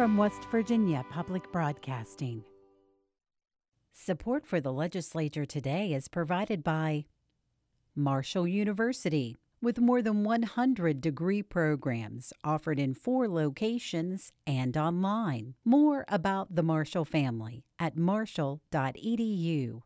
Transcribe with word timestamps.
from 0.00 0.16
West 0.16 0.46
Virginia 0.50 1.04
Public 1.10 1.52
Broadcasting. 1.52 2.42
Support 3.92 4.46
for 4.46 4.58
the 4.58 4.72
legislature 4.72 5.44
today 5.44 5.92
is 5.92 6.08
provided 6.08 6.64
by 6.64 7.04
Marshall 7.94 8.48
University, 8.48 9.36
with 9.60 9.78
more 9.78 10.00
than 10.00 10.24
100 10.24 11.02
degree 11.02 11.42
programs 11.42 12.32
offered 12.42 12.78
in 12.78 12.94
four 12.94 13.28
locations 13.28 14.32
and 14.46 14.74
online. 14.74 15.52
More 15.66 16.06
about 16.08 16.54
the 16.54 16.62
Marshall 16.62 17.04
family 17.04 17.66
at 17.78 17.94
marshall.edu. 17.94 19.82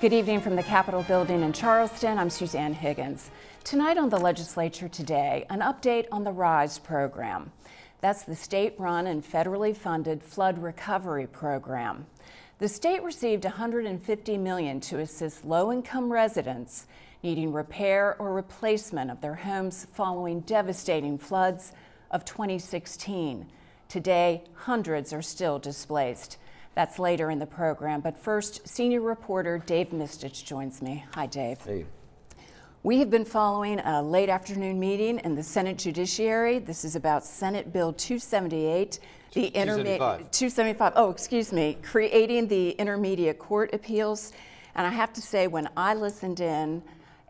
Good 0.00 0.14
evening 0.14 0.40
from 0.40 0.56
the 0.56 0.62
Capitol 0.62 1.02
building 1.02 1.42
in 1.42 1.52
Charleston. 1.52 2.16
I'm 2.16 2.30
Suzanne 2.30 2.72
Higgins. 2.72 3.30
Tonight 3.64 3.98
on 3.98 4.08
the 4.08 4.16
legislature 4.16 4.88
today, 4.88 5.44
an 5.50 5.60
update 5.60 6.06
on 6.10 6.24
the 6.24 6.32
RISE 6.32 6.78
program. 6.78 7.52
That's 8.00 8.22
the 8.22 8.34
state 8.34 8.72
run 8.78 9.06
and 9.06 9.22
federally 9.22 9.76
funded 9.76 10.22
flood 10.22 10.56
recovery 10.56 11.26
program. 11.26 12.06
The 12.60 12.68
state 12.68 13.02
received 13.02 13.44
150 13.44 14.38
million 14.38 14.80
to 14.80 15.00
assist 15.00 15.44
low-income 15.44 16.10
residents 16.10 16.86
needing 17.22 17.52
repair 17.52 18.16
or 18.18 18.32
replacement 18.32 19.10
of 19.10 19.20
their 19.20 19.34
homes 19.34 19.86
following 19.92 20.40
devastating 20.40 21.18
floods 21.18 21.72
of 22.10 22.24
2016. 22.24 23.46
Today, 23.90 24.44
hundreds 24.54 25.12
are 25.12 25.20
still 25.20 25.58
displaced. 25.58 26.38
That's 26.74 26.98
later 26.98 27.30
in 27.30 27.38
the 27.38 27.46
program. 27.46 28.00
But 28.00 28.16
first, 28.16 28.66
senior 28.66 29.00
reporter 29.00 29.58
Dave 29.58 29.88
Mistich 29.88 30.44
joins 30.44 30.80
me. 30.80 31.04
Hi, 31.14 31.26
Dave. 31.26 31.60
Hey. 31.60 31.86
We 32.82 32.98
have 33.00 33.10
been 33.10 33.26
following 33.26 33.78
a 33.80 34.02
late 34.02 34.30
afternoon 34.30 34.80
meeting 34.80 35.18
in 35.18 35.34
the 35.34 35.42
Senate 35.42 35.76
Judiciary. 35.76 36.58
This 36.60 36.82
is 36.84 36.96
about 36.96 37.26
Senate 37.26 37.74
Bill 37.74 37.92
278, 37.92 39.00
the 39.34 39.48
intermediate 39.48 39.98
275. 39.98 40.94
Oh, 40.96 41.10
excuse 41.10 41.52
me, 41.52 41.76
creating 41.82 42.48
the 42.48 42.70
intermediate 42.70 43.38
court 43.38 43.74
appeals. 43.74 44.32
And 44.76 44.86
I 44.86 44.90
have 44.90 45.12
to 45.12 45.20
say, 45.20 45.46
when 45.46 45.68
I 45.76 45.92
listened 45.92 46.40
in, 46.40 46.82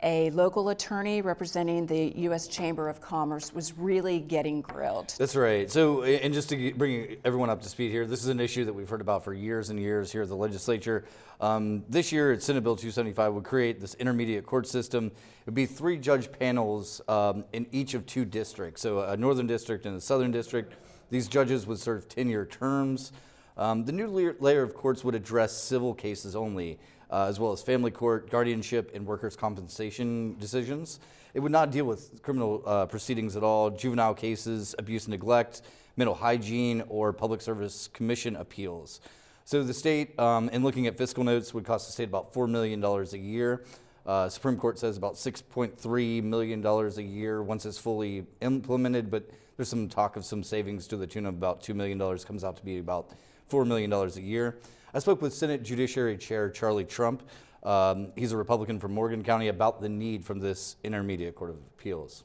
a 0.02 0.30
local 0.30 0.70
attorney 0.70 1.20
representing 1.20 1.86
the 1.86 2.12
U.S. 2.16 2.48
Chamber 2.48 2.88
of 2.88 3.00
Commerce 3.00 3.52
was 3.52 3.76
really 3.76 4.20
getting 4.20 4.60
grilled. 4.60 5.14
That's 5.18 5.36
right. 5.36 5.70
So, 5.70 6.02
and 6.02 6.32
just 6.32 6.48
to 6.50 6.72
bring 6.74 7.16
everyone 7.24 7.50
up 7.50 7.62
to 7.62 7.68
speed 7.68 7.90
here, 7.90 8.06
this 8.06 8.22
is 8.22 8.28
an 8.28 8.40
issue 8.40 8.64
that 8.64 8.72
we've 8.72 8.88
heard 8.88 9.00
about 9.00 9.24
for 9.24 9.34
years 9.34 9.70
and 9.70 9.78
years 9.78 10.10
here 10.10 10.22
at 10.22 10.28
the 10.28 10.36
legislature. 10.36 11.04
Um, 11.40 11.84
this 11.88 12.12
year, 12.12 12.38
Senate 12.40 12.62
Bill 12.62 12.76
275 12.76 13.34
would 13.34 13.44
create 13.44 13.80
this 13.80 13.94
intermediate 13.94 14.46
court 14.46 14.66
system. 14.66 15.06
It 15.06 15.46
would 15.46 15.54
be 15.54 15.66
three 15.66 15.98
judge 15.98 16.30
panels 16.32 17.00
um, 17.08 17.44
in 17.52 17.66
each 17.72 17.94
of 17.94 18.06
two 18.06 18.24
districts, 18.24 18.82
so 18.82 19.00
a 19.00 19.16
northern 19.16 19.46
district 19.46 19.86
and 19.86 19.96
a 19.96 20.00
southern 20.00 20.30
district. 20.30 20.74
These 21.10 21.28
judges 21.28 21.66
would 21.66 21.78
serve 21.78 22.08
10 22.08 22.28
year 22.28 22.46
terms. 22.46 23.12
Um, 23.56 23.84
the 23.84 23.92
new 23.92 24.06
layer 24.40 24.62
of 24.62 24.74
courts 24.74 25.04
would 25.04 25.14
address 25.14 25.52
civil 25.52 25.92
cases 25.92 26.34
only 26.34 26.78
uh, 27.10 27.26
as 27.28 27.40
well 27.40 27.52
as 27.52 27.62
family 27.62 27.90
court, 27.90 28.30
guardianship, 28.30 28.92
and 28.94 29.06
workers' 29.06 29.36
compensation 29.36 30.36
decisions. 30.38 31.00
It 31.34 31.40
would 31.40 31.52
not 31.52 31.70
deal 31.70 31.84
with 31.84 32.22
criminal 32.22 32.62
uh, 32.66 32.86
proceedings 32.86 33.36
at 33.36 33.42
all, 33.42 33.70
juvenile 33.70 34.14
cases, 34.14 34.74
abuse 34.78 35.04
and 35.04 35.12
neglect, 35.12 35.62
mental 35.96 36.14
hygiene, 36.14 36.82
or 36.88 37.12
public 37.12 37.40
service 37.40 37.88
commission 37.92 38.36
appeals. 38.36 39.00
So 39.44 39.62
the 39.62 39.74
state, 39.74 40.18
um, 40.18 40.48
in 40.50 40.62
looking 40.62 40.86
at 40.86 40.96
fiscal 40.96 41.24
notes, 41.24 41.52
would 41.54 41.64
cost 41.64 41.86
the 41.86 41.92
state 41.92 42.08
about 42.08 42.32
$4 42.32 42.48
million 42.48 42.82
a 42.84 43.16
year. 43.16 43.64
Uh, 44.06 44.28
Supreme 44.28 44.56
Court 44.56 44.78
says 44.78 44.96
about 44.96 45.14
$6.3 45.14 46.22
million 46.22 46.64
a 46.64 47.00
year 47.00 47.42
once 47.42 47.66
it's 47.66 47.78
fully 47.78 48.26
implemented, 48.40 49.10
but 49.10 49.28
there's 49.56 49.68
some 49.68 49.88
talk 49.88 50.16
of 50.16 50.24
some 50.24 50.42
savings 50.42 50.86
to 50.86 50.96
the 50.96 51.06
tune 51.06 51.26
of 51.26 51.34
about 51.34 51.62
$2 51.62 51.74
million, 51.74 51.98
comes 52.18 52.44
out 52.44 52.56
to 52.56 52.64
be 52.64 52.78
about 52.78 53.10
$4 53.50 53.66
million 53.66 53.92
a 53.92 54.08
year. 54.20 54.56
I 54.92 54.98
spoke 54.98 55.22
with 55.22 55.32
Senate 55.32 55.62
Judiciary 55.62 56.16
Chair 56.16 56.50
Charlie 56.50 56.84
Trump. 56.84 57.22
Um, 57.62 58.10
he's 58.16 58.32
a 58.32 58.36
Republican 58.36 58.80
from 58.80 58.92
Morgan 58.92 59.22
County 59.22 59.46
about 59.46 59.80
the 59.80 59.88
need 59.88 60.24
from 60.24 60.40
this 60.40 60.76
Intermediate 60.82 61.36
Court 61.36 61.50
of 61.50 61.56
Appeals. 61.58 62.24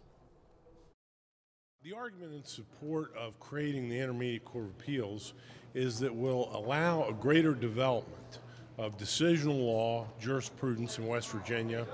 The 1.83 1.93
argument 1.93 2.33
in 2.33 2.43
support 2.43 3.15
of 3.15 3.39
creating 3.39 3.89
the 3.89 3.99
Intermediate 3.99 4.45
Court 4.45 4.65
of 4.65 4.71
Appeals 4.71 5.33
is 5.75 5.99
that 5.99 6.15
will 6.15 6.49
allow 6.57 7.07
a 7.07 7.13
greater 7.13 7.53
development 7.53 8.39
of 8.79 8.97
decisional 8.97 9.59
law 9.59 10.07
jurisprudence 10.19 10.97
in 10.97 11.05
West 11.05 11.29
Virginia. 11.29 11.85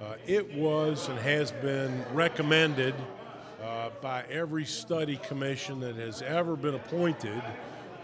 Uh, 0.00 0.14
it 0.28 0.54
was 0.54 1.08
and 1.08 1.18
has 1.18 1.50
been 1.50 2.04
recommended 2.12 2.94
uh, 3.60 3.90
by 4.00 4.22
every 4.30 4.64
study 4.64 5.16
commission 5.16 5.80
that 5.80 5.96
has 5.96 6.22
ever 6.22 6.54
been 6.54 6.74
appointed 6.74 7.42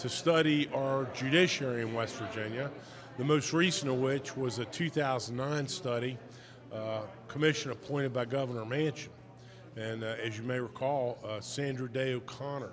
to 0.01 0.09
study 0.09 0.67
our 0.73 1.07
judiciary 1.15 1.83
in 1.83 1.93
West 1.93 2.15
Virginia, 2.15 2.71
the 3.19 3.25
most 3.25 3.53
recent 3.53 3.91
of 3.91 3.99
which 3.99 4.35
was 4.35 4.59
a 4.59 4.65
2009 4.65 5.69
study, 5.69 6.17
uh, 6.73 7.03
commission 7.29 7.71
appointed 7.71 8.11
by 8.11 8.25
Governor 8.25 8.65
Manchin. 8.65 9.11
And 9.77 10.03
uh, 10.03 10.15
as 10.25 10.39
you 10.39 10.45
may 10.45 10.59
recall, 10.59 11.19
uh, 11.23 11.41
Sandra 11.41 11.87
Day 11.87 12.15
O'Connor 12.15 12.73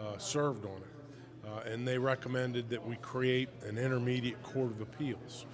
uh, 0.00 0.16
served 0.16 0.64
on 0.64 0.78
it. 0.78 1.46
Uh, 1.46 1.70
and 1.70 1.86
they 1.86 1.98
recommended 1.98 2.70
that 2.70 2.82
we 2.82 2.96
create 2.96 3.50
an 3.66 3.76
intermediate 3.76 4.42
court 4.42 4.70
of 4.70 4.80
appeals. 4.80 5.44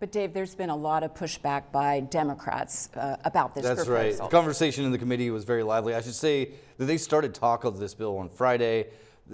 But 0.00 0.12
Dave, 0.12 0.32
there's 0.32 0.54
been 0.54 0.70
a 0.70 0.76
lot 0.76 1.02
of 1.02 1.12
pushback 1.12 1.64
by 1.70 2.00
Democrats 2.00 2.88
uh, 2.96 3.18
about 3.22 3.54
this 3.54 3.64
That's 3.64 3.84
proposal. 3.84 3.94
right. 3.94 4.16
The 4.16 4.34
conversation 4.34 4.86
in 4.86 4.92
the 4.92 4.98
committee 4.98 5.30
was 5.30 5.44
very 5.44 5.62
lively. 5.62 5.94
I 5.94 6.00
should 6.00 6.14
say 6.14 6.52
that 6.78 6.86
they 6.86 6.96
started 6.96 7.34
talk 7.34 7.64
of 7.64 7.78
this 7.78 7.92
bill 7.92 8.16
on 8.16 8.30
Friday, 8.30 8.86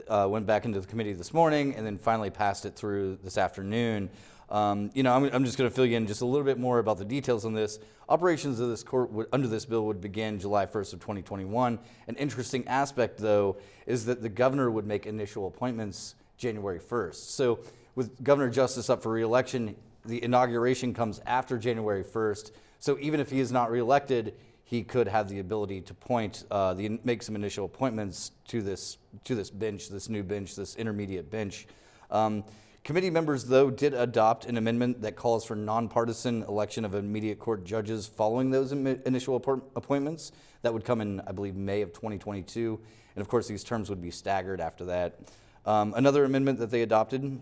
uh, 0.08 0.26
went 0.28 0.44
back 0.44 0.64
into 0.64 0.80
the 0.80 0.86
committee 0.88 1.12
this 1.12 1.32
morning, 1.32 1.76
and 1.76 1.86
then 1.86 1.98
finally 1.98 2.30
passed 2.30 2.66
it 2.66 2.74
through 2.74 3.16
this 3.22 3.38
afternoon. 3.38 4.10
Um, 4.50 4.90
you 4.92 5.04
know, 5.04 5.14
I'm, 5.14 5.24
I'm 5.32 5.44
just 5.44 5.56
going 5.56 5.70
to 5.70 5.74
fill 5.74 5.86
you 5.86 5.96
in 5.96 6.08
just 6.08 6.20
a 6.20 6.26
little 6.26 6.44
bit 6.44 6.58
more 6.58 6.80
about 6.80 6.98
the 6.98 7.04
details 7.04 7.44
on 7.44 7.54
this. 7.54 7.78
Operations 8.08 8.58
of 8.58 8.68
this 8.68 8.82
court 8.82 9.12
would, 9.12 9.28
under 9.32 9.46
this 9.46 9.64
bill 9.64 9.86
would 9.86 10.00
begin 10.00 10.36
July 10.40 10.66
1st 10.66 10.94
of 10.94 10.98
2021. 10.98 11.78
An 12.08 12.16
interesting 12.16 12.66
aspect, 12.66 13.18
though, 13.18 13.56
is 13.86 14.04
that 14.06 14.20
the 14.20 14.28
governor 14.28 14.68
would 14.72 14.84
make 14.84 15.06
initial 15.06 15.46
appointments 15.46 16.16
January 16.36 16.80
1st. 16.80 17.14
So, 17.14 17.60
with 17.94 18.22
Governor 18.22 18.50
Justice 18.50 18.90
up 18.90 19.02
for 19.02 19.10
reelection, 19.12 19.74
the 20.06 20.22
inauguration 20.22 20.94
comes 20.94 21.20
after 21.26 21.58
January 21.58 22.04
1st. 22.04 22.52
So 22.78 22.98
even 23.00 23.20
if 23.20 23.30
he 23.30 23.40
is 23.40 23.52
not 23.52 23.70
reelected, 23.70 24.34
he 24.64 24.82
could 24.82 25.06
have 25.06 25.28
the 25.28 25.38
ability 25.38 25.80
to 25.82 25.94
point, 25.94 26.44
uh, 26.50 26.74
the, 26.74 26.98
make 27.04 27.22
some 27.22 27.36
initial 27.36 27.64
appointments 27.64 28.32
to 28.48 28.62
this 28.62 28.98
to 29.24 29.34
this 29.34 29.48
bench, 29.48 29.88
this 29.88 30.08
new 30.08 30.22
bench, 30.22 30.56
this 30.56 30.74
intermediate 30.76 31.30
bench. 31.30 31.66
Um, 32.10 32.44
committee 32.84 33.10
members, 33.10 33.44
though, 33.44 33.70
did 33.70 33.94
adopt 33.94 34.46
an 34.46 34.56
amendment 34.56 35.02
that 35.02 35.16
calls 35.16 35.44
for 35.44 35.54
nonpartisan 35.54 36.42
election 36.42 36.84
of 36.84 36.94
immediate 36.94 37.38
court 37.38 37.64
judges 37.64 38.06
following 38.06 38.50
those 38.50 38.72
Im- 38.72 39.00
initial 39.06 39.36
appointments. 39.36 40.32
That 40.62 40.74
would 40.74 40.84
come 40.84 41.00
in, 41.00 41.20
I 41.26 41.32
believe, 41.32 41.54
May 41.54 41.82
of 41.82 41.92
2022, 41.92 42.80
and 43.14 43.22
of 43.22 43.28
course, 43.28 43.46
these 43.46 43.62
terms 43.62 43.88
would 43.88 44.02
be 44.02 44.10
staggered 44.10 44.60
after 44.60 44.84
that. 44.86 45.20
Um, 45.64 45.94
another 45.96 46.24
amendment 46.24 46.58
that 46.58 46.70
they 46.70 46.82
adopted. 46.82 47.40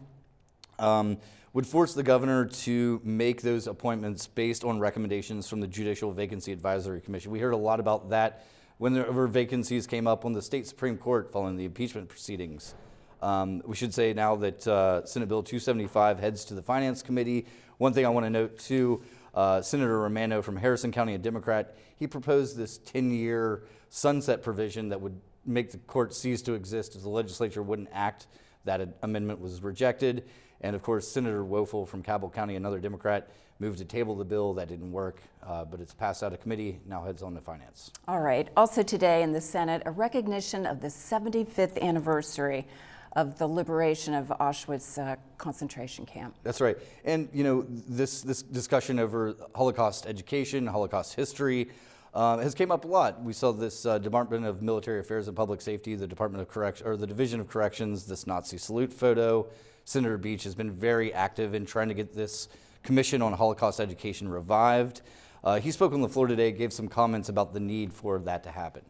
Um, 0.79 1.19
would 1.53 1.67
force 1.67 1.95
the 1.95 2.03
governor 2.03 2.47
to 2.47 3.01
make 3.05 3.41
those 3.41 3.69
appointments 3.69 4.27
based 4.27 4.65
on 4.65 4.81
recommendations 4.81 5.49
from 5.49 5.61
the 5.61 5.69
Judicial 5.69 6.13
Vacancy 6.13 6.51
Advisory 6.53 7.01
Commission. 7.01 7.31
We 7.31 7.39
heard 7.39 7.55
a 7.55 7.57
lot 7.57 7.79
about 7.79 8.11
that 8.11 8.45
whenever 8.79 9.29
vacancies 9.29 9.87
came 9.87 10.09
up 10.09 10.25
on 10.25 10.33
the 10.33 10.43
state 10.43 10.67
Supreme 10.67 10.99
Court 10.99 11.31
following 11.33 11.57
the 11.57 11.65
impeachment 11.65 12.09
proceedings. 12.09 12.75
Um, 13.23 13.63
we 13.65 13.77
should 13.77 13.95
say 13.95 14.13
now 14.13 14.35
that 14.37 14.67
uh, 14.67 15.07
Senate 15.07 15.29
Bill 15.29 15.45
275 15.45 16.19
heads 16.19 16.45
to 16.47 16.55
the 16.55 16.63
Finance 16.63 17.03
Committee. 17.03 17.47
One 17.79 17.93
thing 17.93 18.05
I 18.05 18.09
want 18.09 18.27
to 18.27 18.31
note 18.31 18.59
too 18.59 19.03
uh, 19.33 19.63
Senator 19.63 20.01
Romano 20.01 20.43
from 20.43 20.57
Harrison 20.57 20.93
County, 20.93 21.15
a 21.15 21.19
Democrat, 21.19 21.77
he 21.97 22.07
proposed 22.07 22.57
this 22.57 22.79
10 22.79 23.11
year 23.11 23.63
sunset 23.89 24.43
provision 24.43 24.89
that 24.89 25.01
would 25.01 25.21
make 25.47 25.71
the 25.71 25.79
court 25.79 26.15
cease 26.15 26.43
to 26.43 26.55
exist 26.55 26.97
if 26.97 27.03
the 27.03 27.09
legislature 27.09 27.63
wouldn't 27.63 27.89
act. 27.93 28.27
That 28.65 28.97
amendment 29.03 29.41
was 29.41 29.63
rejected. 29.63 30.25
And 30.65 30.75
of 30.75 30.83
course, 30.83 31.07
Senator 31.07 31.45
Woelfel 31.45 31.87
from 31.87 32.03
Cabell 32.03 32.31
County, 32.31 32.57
another 32.57 32.81
Democrat, 32.81 33.29
moved 33.59 33.79
to 33.79 33.85
table 33.85 34.17
the 34.17 34.25
bill. 34.25 34.55
That 34.55 34.69
didn't 34.69 34.91
work, 34.91 35.21
uh, 35.47 35.67
but 35.67 35.79
it's 35.79 35.93
passed 35.93 36.23
out 36.23 36.33
of 36.33 36.41
committee, 36.41 36.81
now 36.87 37.05
heads 37.05 37.23
on 37.23 37.35
to 37.35 37.41
finance. 37.43 37.91
All 38.09 38.21
right. 38.21 38.49
Also 38.57 38.83
today 38.83 39.23
in 39.23 39.31
the 39.31 39.43
Senate, 39.43 39.83
a 39.85 39.91
recognition 39.91 40.65
of 40.65 40.81
the 40.81 40.89
75th 40.89 41.79
anniversary 41.83 42.67
of 43.15 43.37
the 43.37 43.47
liberation 43.47 44.15
of 44.15 44.29
Auschwitz 44.41 44.99
uh, 44.99 45.17
concentration 45.37 46.07
camp. 46.07 46.35
That's 46.43 46.63
right. 46.63 46.79
And, 47.05 47.29
you 47.35 47.45
know, 47.45 47.67
this, 47.69 48.23
this 48.23 48.41
discussion 48.41 48.99
over 48.99 49.37
Holocaust 49.55 50.07
education, 50.07 50.67
Holocaust 50.67 51.15
history, 51.15 51.69
uh, 52.15 52.39
has 52.39 52.55
came 52.55 52.71
up 52.71 52.87
a 52.87 52.89
lot. 52.89 53.23
We 53.23 53.35
saw 53.35 53.53
this 53.53 53.85
uh, 53.85 53.99
Department 53.99 54.47
of 54.47 54.63
Military 54.63 55.01
Affairs 55.01 55.29
and 55.29 55.37
Public 55.37 55.61
Safety, 55.61 55.95
the 55.95 56.07
Department 56.07 56.41
of 56.41 56.49
Correction, 56.49 56.87
or 56.87 56.97
the 56.97 57.07
Division 57.07 57.39
of 57.39 57.49
Corrections, 57.49 58.07
this 58.07 58.27
Nazi 58.27 58.57
salute 58.57 58.93
photo. 58.93 59.47
Senator 59.85 60.17
Beach 60.19 60.45
has 60.45 60.55
been 60.55 60.71
very 60.71 61.13
active 61.13 61.55
in 61.55 61.67
trying 61.67 61.89
to 61.89 61.95
get 61.95 62.15
this 62.15 62.49
Commission 62.83 63.23
on 63.23 63.33
Holocaust 63.33 63.81
Education 63.81 64.29
revived. 64.29 65.03
Uh, 65.43 65.61
he 65.61 65.71
spoke 65.71 65.93
on 65.93 66.01
the 66.01 66.09
floor 66.09 66.27
today, 66.27 66.53
gave 66.53 66.73
some 66.73 66.89
comments 66.89 67.29
about 67.29 67.53
the 67.53 67.61
need 67.61 67.93
for 67.93 68.19
that 68.21 68.43
to 68.45 68.51
happen. 68.51 68.83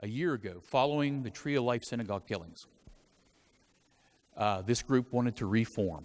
A 0.00 0.08
year 0.08 0.34
ago, 0.34 0.60
following 0.62 1.22
the 1.22 1.30
Tree 1.30 1.54
of 1.56 1.64
Life 1.64 1.82
synagogue 1.84 2.26
killings, 2.26 2.66
uh, 4.36 4.62
this 4.62 4.82
group 4.82 5.12
wanted 5.12 5.36
to 5.36 5.46
reform. 5.46 6.04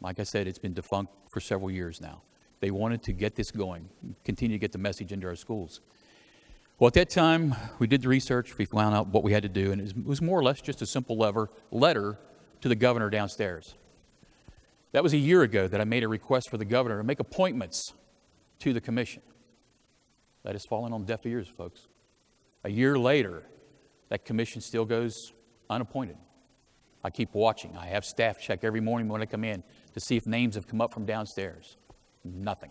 Like 0.00 0.18
I 0.20 0.24
said, 0.24 0.46
it's 0.46 0.58
been 0.58 0.74
defunct 0.74 1.12
for 1.32 1.40
several 1.40 1.70
years 1.70 2.00
now. 2.00 2.22
They 2.60 2.70
wanted 2.70 3.02
to 3.04 3.12
get 3.12 3.36
this 3.36 3.50
going, 3.50 3.88
continue 4.24 4.56
to 4.56 4.60
get 4.60 4.72
the 4.72 4.78
message 4.78 5.12
into 5.12 5.26
our 5.26 5.36
schools. 5.36 5.80
Well, 6.78 6.86
at 6.86 6.94
that 6.94 7.10
time, 7.10 7.56
we 7.80 7.88
did 7.88 8.02
the 8.02 8.08
research, 8.08 8.56
we 8.56 8.64
found 8.64 8.94
out 8.94 9.08
what 9.08 9.24
we 9.24 9.32
had 9.32 9.42
to 9.42 9.48
do, 9.48 9.72
and 9.72 9.80
it 9.80 10.06
was 10.06 10.22
more 10.22 10.38
or 10.38 10.44
less 10.44 10.60
just 10.60 10.80
a 10.80 10.86
simple 10.86 11.16
lever, 11.16 11.50
letter 11.72 12.18
to 12.60 12.68
the 12.68 12.76
governor 12.76 13.10
downstairs. 13.10 13.74
That 14.92 15.02
was 15.02 15.12
a 15.12 15.18
year 15.18 15.42
ago 15.42 15.66
that 15.66 15.80
I 15.80 15.84
made 15.84 16.04
a 16.04 16.08
request 16.08 16.48
for 16.48 16.56
the 16.56 16.64
governor 16.64 16.98
to 16.98 17.02
make 17.02 17.18
appointments 17.18 17.94
to 18.60 18.72
the 18.72 18.80
commission. 18.80 19.22
That 20.44 20.54
has 20.54 20.64
fallen 20.64 20.92
on 20.92 21.04
deaf 21.04 21.26
ears, 21.26 21.48
folks. 21.48 21.88
A 22.62 22.70
year 22.70 22.96
later, 22.96 23.42
that 24.08 24.24
commission 24.24 24.60
still 24.60 24.84
goes 24.84 25.32
unappointed. 25.68 26.16
I 27.02 27.10
keep 27.10 27.34
watching. 27.34 27.76
I 27.76 27.86
have 27.86 28.04
staff 28.04 28.40
check 28.40 28.62
every 28.62 28.80
morning 28.80 29.08
when 29.08 29.20
I 29.20 29.26
come 29.26 29.42
in 29.42 29.64
to 29.94 30.00
see 30.00 30.16
if 30.16 30.28
names 30.28 30.54
have 30.54 30.68
come 30.68 30.80
up 30.80 30.92
from 30.92 31.06
downstairs. 31.06 31.76
Nothing. 32.24 32.70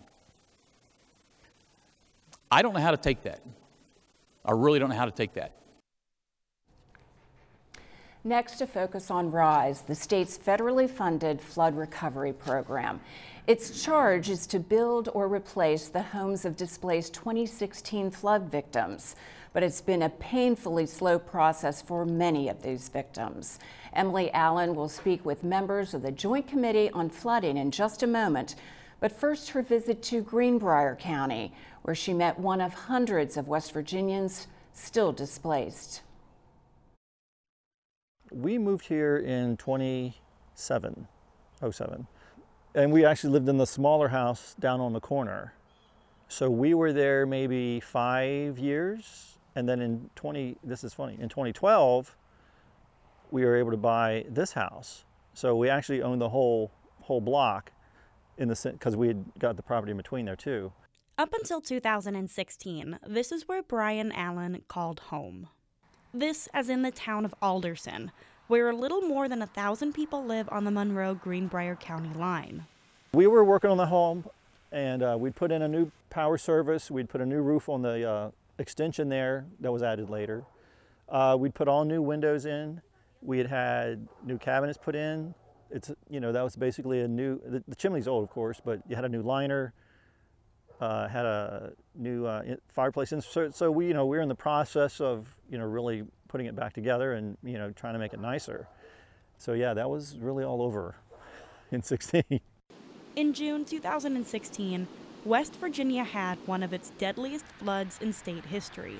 I 2.50 2.62
don't 2.62 2.72
know 2.72 2.80
how 2.80 2.90
to 2.90 2.96
take 2.96 3.22
that. 3.24 3.42
I 4.48 4.52
really 4.52 4.78
don't 4.78 4.88
know 4.88 4.96
how 4.96 5.04
to 5.04 5.10
take 5.10 5.34
that. 5.34 5.52
Next, 8.24 8.56
to 8.56 8.66
focus 8.66 9.10
on 9.10 9.30
RISE, 9.30 9.82
the 9.82 9.94
state's 9.94 10.38
federally 10.38 10.88
funded 10.88 11.40
flood 11.40 11.76
recovery 11.76 12.32
program. 12.32 13.00
Its 13.46 13.82
charge 13.82 14.28
is 14.30 14.46
to 14.46 14.58
build 14.58 15.10
or 15.12 15.28
replace 15.28 15.88
the 15.88 16.02
homes 16.02 16.44
of 16.44 16.56
displaced 16.56 17.14
2016 17.14 18.10
flood 18.10 18.50
victims. 18.50 19.16
But 19.52 19.62
it's 19.62 19.80
been 19.80 20.02
a 20.02 20.10
painfully 20.10 20.86
slow 20.86 21.18
process 21.18 21.80
for 21.80 22.04
many 22.04 22.48
of 22.48 22.62
these 22.62 22.88
victims. 22.88 23.58
Emily 23.92 24.30
Allen 24.32 24.74
will 24.74 24.88
speak 24.88 25.24
with 25.24 25.44
members 25.44 25.94
of 25.94 26.02
the 26.02 26.12
Joint 26.12 26.48
Committee 26.48 26.90
on 26.90 27.10
Flooding 27.10 27.56
in 27.56 27.70
just 27.70 28.02
a 28.02 28.06
moment. 28.06 28.54
But 29.00 29.12
first, 29.12 29.50
her 29.50 29.62
visit 29.62 30.02
to 30.04 30.22
Greenbrier 30.22 30.96
County, 30.96 31.52
where 31.82 31.94
she 31.94 32.12
met 32.12 32.38
one 32.38 32.60
of 32.60 32.74
hundreds 32.74 33.36
of 33.36 33.48
West 33.48 33.72
Virginians 33.72 34.46
still 34.72 35.12
displaced. 35.12 36.02
We 38.30 38.58
moved 38.58 38.86
here 38.86 39.16
in 39.16 39.56
27, 39.56 41.08
07, 41.70 42.06
and 42.74 42.92
we 42.92 43.04
actually 43.04 43.32
lived 43.32 43.48
in 43.48 43.56
the 43.56 43.66
smaller 43.66 44.08
house 44.08 44.54
down 44.60 44.80
on 44.80 44.92
the 44.92 45.00
corner. 45.00 45.54
So 46.28 46.50
we 46.50 46.74
were 46.74 46.92
there 46.92 47.24
maybe 47.24 47.80
five 47.80 48.58
years, 48.58 49.38
and 49.54 49.68
then 49.68 49.80
in 49.80 50.10
20, 50.14 50.56
this 50.62 50.84
is 50.84 50.92
funny, 50.92 51.16
in 51.18 51.28
2012, 51.28 52.14
we 53.30 53.44
were 53.44 53.56
able 53.56 53.70
to 53.70 53.76
buy 53.78 54.24
this 54.28 54.52
house. 54.52 55.04
So 55.34 55.56
we 55.56 55.68
actually 55.68 56.02
owned 56.02 56.20
the 56.20 56.28
whole 56.28 56.70
whole 57.02 57.20
block 57.20 57.72
in 58.36 58.48
the 58.48 58.70
because 58.72 58.96
we 58.96 59.08
had 59.08 59.24
got 59.38 59.56
the 59.56 59.62
property 59.62 59.90
in 59.90 59.96
between 59.96 60.26
there 60.26 60.36
too. 60.36 60.72
Up 61.18 61.34
until 61.34 61.60
2016, 61.60 63.00
this 63.04 63.32
is 63.32 63.48
where 63.48 63.64
Brian 63.64 64.12
Allen 64.12 64.62
called 64.68 65.00
home. 65.00 65.48
This, 66.14 66.48
as 66.54 66.68
in 66.68 66.82
the 66.82 66.92
town 66.92 67.24
of 67.24 67.34
Alderson, 67.42 68.12
where 68.46 68.70
a 68.70 68.76
little 68.76 69.00
more 69.00 69.28
than 69.28 69.42
a 69.42 69.46
thousand 69.48 69.94
people 69.94 70.24
live 70.24 70.48
on 70.52 70.62
the 70.62 70.70
Monroe 70.70 71.14
Greenbrier 71.14 71.74
County 71.74 72.16
line. 72.16 72.66
We 73.12 73.26
were 73.26 73.42
working 73.42 73.68
on 73.68 73.78
the 73.78 73.86
home, 73.86 74.26
and 74.70 75.02
uh, 75.02 75.16
we'd 75.18 75.34
put 75.34 75.50
in 75.50 75.62
a 75.62 75.66
new 75.66 75.90
power 76.08 76.38
service. 76.38 76.88
We'd 76.88 77.08
put 77.08 77.20
a 77.20 77.26
new 77.26 77.42
roof 77.42 77.68
on 77.68 77.82
the 77.82 78.08
uh, 78.08 78.30
extension 78.60 79.08
there 79.08 79.44
that 79.58 79.72
was 79.72 79.82
added 79.82 80.08
later. 80.08 80.44
Uh, 81.08 81.36
we'd 81.36 81.52
put 81.52 81.66
all 81.66 81.84
new 81.84 82.00
windows 82.00 82.46
in. 82.46 82.80
We 83.22 83.38
had 83.38 83.48
had 83.48 84.06
new 84.24 84.38
cabinets 84.38 84.78
put 84.80 84.94
in. 84.94 85.34
It's 85.72 85.90
you 86.08 86.20
know 86.20 86.30
that 86.30 86.44
was 86.44 86.54
basically 86.54 87.00
a 87.00 87.08
new. 87.08 87.40
The, 87.44 87.64
the 87.66 87.74
chimney's 87.74 88.06
old, 88.06 88.22
of 88.22 88.30
course, 88.30 88.60
but 88.64 88.82
you 88.88 88.94
had 88.94 89.04
a 89.04 89.08
new 89.08 89.22
liner. 89.22 89.74
Uh, 90.80 91.08
had 91.08 91.26
a 91.26 91.72
new 91.96 92.24
uh, 92.24 92.42
fireplace 92.68 93.10
insert. 93.12 93.52
So 93.54 93.70
we, 93.70 93.88
you 93.88 93.94
know, 93.94 94.06
we 94.06 94.16
we're 94.16 94.22
in 94.22 94.28
the 94.28 94.36
process 94.36 95.00
of, 95.00 95.26
you 95.50 95.58
know, 95.58 95.64
really 95.64 96.04
putting 96.28 96.46
it 96.46 96.54
back 96.54 96.72
together 96.72 97.14
and, 97.14 97.36
you 97.42 97.58
know, 97.58 97.72
trying 97.72 97.94
to 97.94 97.98
make 97.98 98.12
it 98.12 98.20
nicer. 98.20 98.68
So 99.38 99.54
yeah, 99.54 99.74
that 99.74 99.90
was 99.90 100.16
really 100.18 100.44
all 100.44 100.62
over 100.62 100.94
in 101.72 101.82
16. 101.82 102.22
In 103.16 103.32
June 103.32 103.64
2016, 103.64 104.86
West 105.24 105.56
Virginia 105.56 106.04
had 106.04 106.38
one 106.46 106.62
of 106.62 106.72
its 106.72 106.90
deadliest 106.98 107.44
floods 107.58 107.98
in 108.00 108.12
state 108.12 108.46
history. 108.46 108.98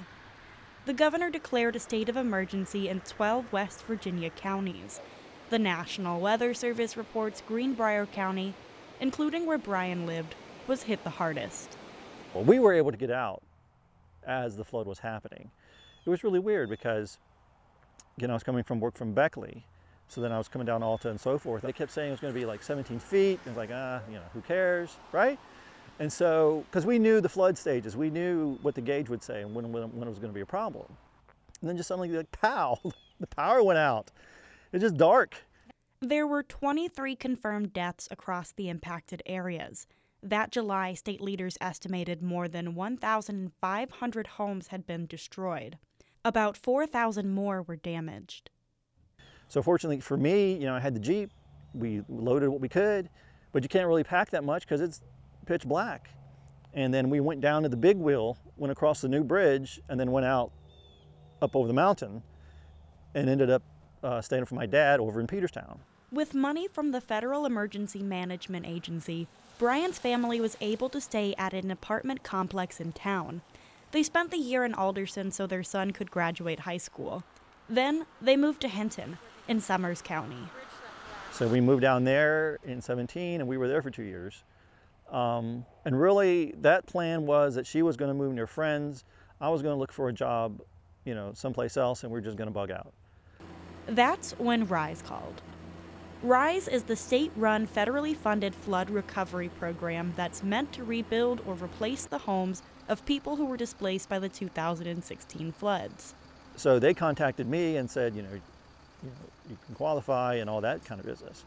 The 0.85 0.93
governor 0.93 1.31
declared 1.31 1.77
a 1.77 1.81
state 1.81 2.09
of 2.09 2.17
emergency 2.17 2.89
in 2.89 3.01
12 3.01 3.53
West 3.53 3.85
Virginia 3.85 4.31
counties. 4.31 5.01
The 5.51 5.59
National 5.59 6.21
Weather 6.21 6.55
Service 6.55 6.97
reports 6.97 7.43
Greenbrier 7.47 8.07
County, 8.07 8.55
including 9.01 9.47
where 9.47 9.59
Brian 9.59 10.07
lived, 10.07 10.35
was 10.69 10.83
hit 10.83 11.03
the 11.03 11.11
hardest. 11.11 11.77
Well, 12.35 12.45
we 12.45 12.59
were 12.59 12.75
able 12.75 12.91
to 12.91 12.97
get 12.97 13.11
out 13.11 13.43
as 14.27 14.57
the 14.57 14.65
flood 14.65 14.87
was 14.87 14.99
happening. 14.99 15.51
It 16.05 16.11
was 16.11 16.23
really 16.23 16.39
weird 16.39 16.69
because, 16.69 17.19
you 18.19 18.27
know, 18.27 18.35
I 18.35 18.37
was 18.37 18.43
coming 18.43 18.63
from 18.63 18.79
work 18.79 18.97
from 18.97 19.13
Beckley, 19.13 19.65
so 20.09 20.21
then 20.21 20.33
I 20.33 20.39
was 20.39 20.49
coming 20.49 20.67
down 20.67 20.83
Alta 20.83 21.11
and 21.11 21.21
so 21.21 21.39
forth. 21.39 21.63
They 21.63 21.73
kept 21.73 21.93
saying 21.93 22.09
it 22.09 22.13
was 22.13 22.21
going 22.21 22.33
to 22.33 22.39
be 22.39 22.47
like 22.47 22.63
17 22.63 22.99
feet. 22.99 23.41
And 23.47 23.57
like, 23.57 23.71
ah, 23.73 24.01
you 24.09 24.17
know, 24.17 24.23
who 24.33 24.41
cares, 24.41 24.97
right? 25.13 25.39
And 25.99 26.13
so, 26.13 26.65
because 26.71 26.87
we 26.87 26.99
knew 26.99 27.21
the 27.21 27.29
flood 27.29 27.59
stages, 27.59 27.97
we 27.97 28.09
knew 28.09 28.59
what 28.63 28.75
the 28.75 28.81
gauge 28.81 29.09
would 29.09 29.23
say 29.23 29.43
and 29.43 29.55
when, 29.55 29.73
when, 29.73 29.83
when 29.93 30.07
it 30.07 30.11
was 30.11 30.19
going 30.19 30.31
to 30.31 30.35
be 30.35 30.41
a 30.41 30.47
problem. 30.47 30.87
And 31.61 31.69
then 31.69 31.77
just 31.77 31.89
suddenly, 31.89 32.09
like, 32.11 32.31
pow, 32.41 32.79
the 33.21 33.27
power 33.27 33.63
went 33.63 33.79
out. 33.79 34.11
It's 34.73 34.83
just 34.83 34.97
dark. 34.97 35.45
There 36.01 36.27
were 36.27 36.45
23 36.45 37.17
confirmed 37.17 37.73
deaths 37.73 38.07
across 38.11 38.53
the 38.53 38.69
impacted 38.69 39.23
areas. 39.27 39.89
That 40.23 40.51
July, 40.51 40.95
state 40.95 41.21
leaders 41.21 41.57
estimated 41.61 42.23
more 42.23 42.49
than 42.49 42.75
1,500 42.75 44.27
homes 44.27 44.67
had 44.69 44.87
been 44.87 45.07
destroyed. 45.07 45.79
About 46.25 46.57
4,000 46.57 47.31
more 47.31 47.63
were 47.63 47.77
damaged. 47.77 48.51
So, 49.49 49.63
fortunately 49.63 50.01
for 50.01 50.17
me, 50.17 50.55
you 50.55 50.67
know, 50.67 50.75
I 50.75 50.81
had 50.81 50.95
the 50.95 51.01
Jeep. 51.01 51.31
We 51.73 52.03
loaded 52.09 52.49
what 52.49 52.61
we 52.61 52.69
could, 52.69 53.09
but 53.53 53.63
you 53.63 53.69
can't 53.69 53.87
really 53.87 54.05
pack 54.05 54.31
that 54.31 54.45
much 54.45 54.63
because 54.63 54.81
it's 54.81 55.03
pitch 55.47 55.65
black. 55.65 56.11
And 56.75 56.93
then 56.93 57.09
we 57.09 57.21
went 57.21 57.41
down 57.41 57.63
to 57.63 57.69
the 57.69 57.77
big 57.77 57.97
wheel, 57.97 58.37
went 58.57 58.73
across 58.73 59.01
the 59.01 59.09
new 59.09 59.25
bridge, 59.25 59.81
and 59.89 59.99
then 59.99 60.11
went 60.11 60.27
out 60.27 60.53
up 61.41 61.55
over 61.55 61.69
the 61.69 61.75
mountain 61.75 62.23
and 63.15 63.29
ended 63.29 63.51
up 63.51 63.63
uh, 64.03 64.21
staying 64.21 64.45
for 64.45 64.55
my 64.55 64.67
dad 64.67 65.01
over 65.01 65.21
in 65.21 65.27
Peterstown. 65.27 65.79
With 66.11 66.35
money 66.35 66.69
from 66.69 66.91
the 66.91 67.01
Federal 67.01 67.47
Emergency 67.47 68.03
Management 68.03 68.67
Agency, 68.67 69.29
Brian's 69.59 69.99
family 69.99 70.41
was 70.41 70.57
able 70.61 70.89
to 70.89 71.01
stay 71.01 71.35
at 71.37 71.53
an 71.53 71.73
apartment 71.73 72.23
complex 72.23 72.79
in 72.79 72.93
town. 72.93 73.43
They 73.91 74.05
spent 74.05 74.31
the 74.31 74.37
year 74.37 74.65
in 74.65 74.73
Alderson 74.73 75.33
so 75.33 75.49
their 75.49 75.65
son 75.65 75.91
could 75.91 76.13
graduate 76.13 76.61
high 76.61 76.77
school. 76.77 77.25
Then 77.69 78.07
they 78.23 78.37
moved 78.37 78.61
to 78.61 78.69
Hinton 78.69 79.19
in 79.49 79.61
Summers 79.61 80.01
County. 80.01 80.49
So 81.33 81.49
we 81.49 81.61
moved 81.61 81.83
down 81.83 82.05
there 82.05 82.61
in 82.65 82.81
17 82.81 83.41
and 83.41 83.49
we 83.49 83.57
were 83.57 83.67
there 83.67 83.83
for 83.83 83.91
two 83.91 84.05
years. 84.05 84.45
Um, 85.11 85.65
and 85.85 86.01
really, 86.01 86.55
that 86.61 86.87
plan 86.87 87.27
was 87.27 87.57
that 87.57 87.67
she 87.67 87.83
was 87.83 87.97
going 87.97 88.11
to 88.11 88.15
move 88.15 88.35
near 88.35 88.47
friends. 88.47 89.05
I 89.41 89.49
was 89.49 89.61
going 89.63 89.75
to 89.75 89.79
look 89.79 89.91
for 89.91 90.09
a 90.09 90.13
job, 90.13 90.61
you 91.05 91.15
know, 91.17 91.33
someplace 91.35 91.77
else, 91.77 92.05
and 92.05 92.13
we 92.13 92.19
are 92.19 92.23
just 92.23 92.37
going 92.37 92.49
to 92.49 92.55
bug 92.55 92.71
out. 92.71 92.93
That's 93.87 94.33
when 94.33 94.67
RISE 94.67 95.03
called. 95.03 95.43
RISE 96.23 96.67
is 96.67 96.83
the 96.83 96.97
state 96.97 97.31
run, 97.37 97.69
federally 97.69 98.17
funded 98.17 98.53
flood 98.53 98.91
recovery 98.91 99.51
program 99.51 100.13
that's 100.17 100.43
meant 100.43 100.73
to 100.73 100.83
rebuild 100.83 101.41
or 101.47 101.55
replace 101.55 102.07
the 102.07 102.19
homes 102.19 102.63
of 102.89 103.07
people 103.07 103.37
who 103.37 103.45
were 103.45 103.57
displaced 103.57 104.09
by 104.09 104.19
the 104.19 104.29
2016 104.29 105.53
floods. 105.53 106.15
So 106.57 106.81
they 106.81 106.93
contacted 106.93 107.47
me 107.47 107.77
and 107.77 107.89
said, 107.89 108.17
you 108.17 108.23
know, 108.23 108.33
you, 108.33 109.11
know, 109.11 109.31
you 109.49 109.59
can 109.65 109.77
qualify 109.77 110.35
and 110.35 110.51
all 110.51 110.61
that 110.61 110.85
kind 110.85 110.99
of 110.99 111.07
business, 111.07 111.45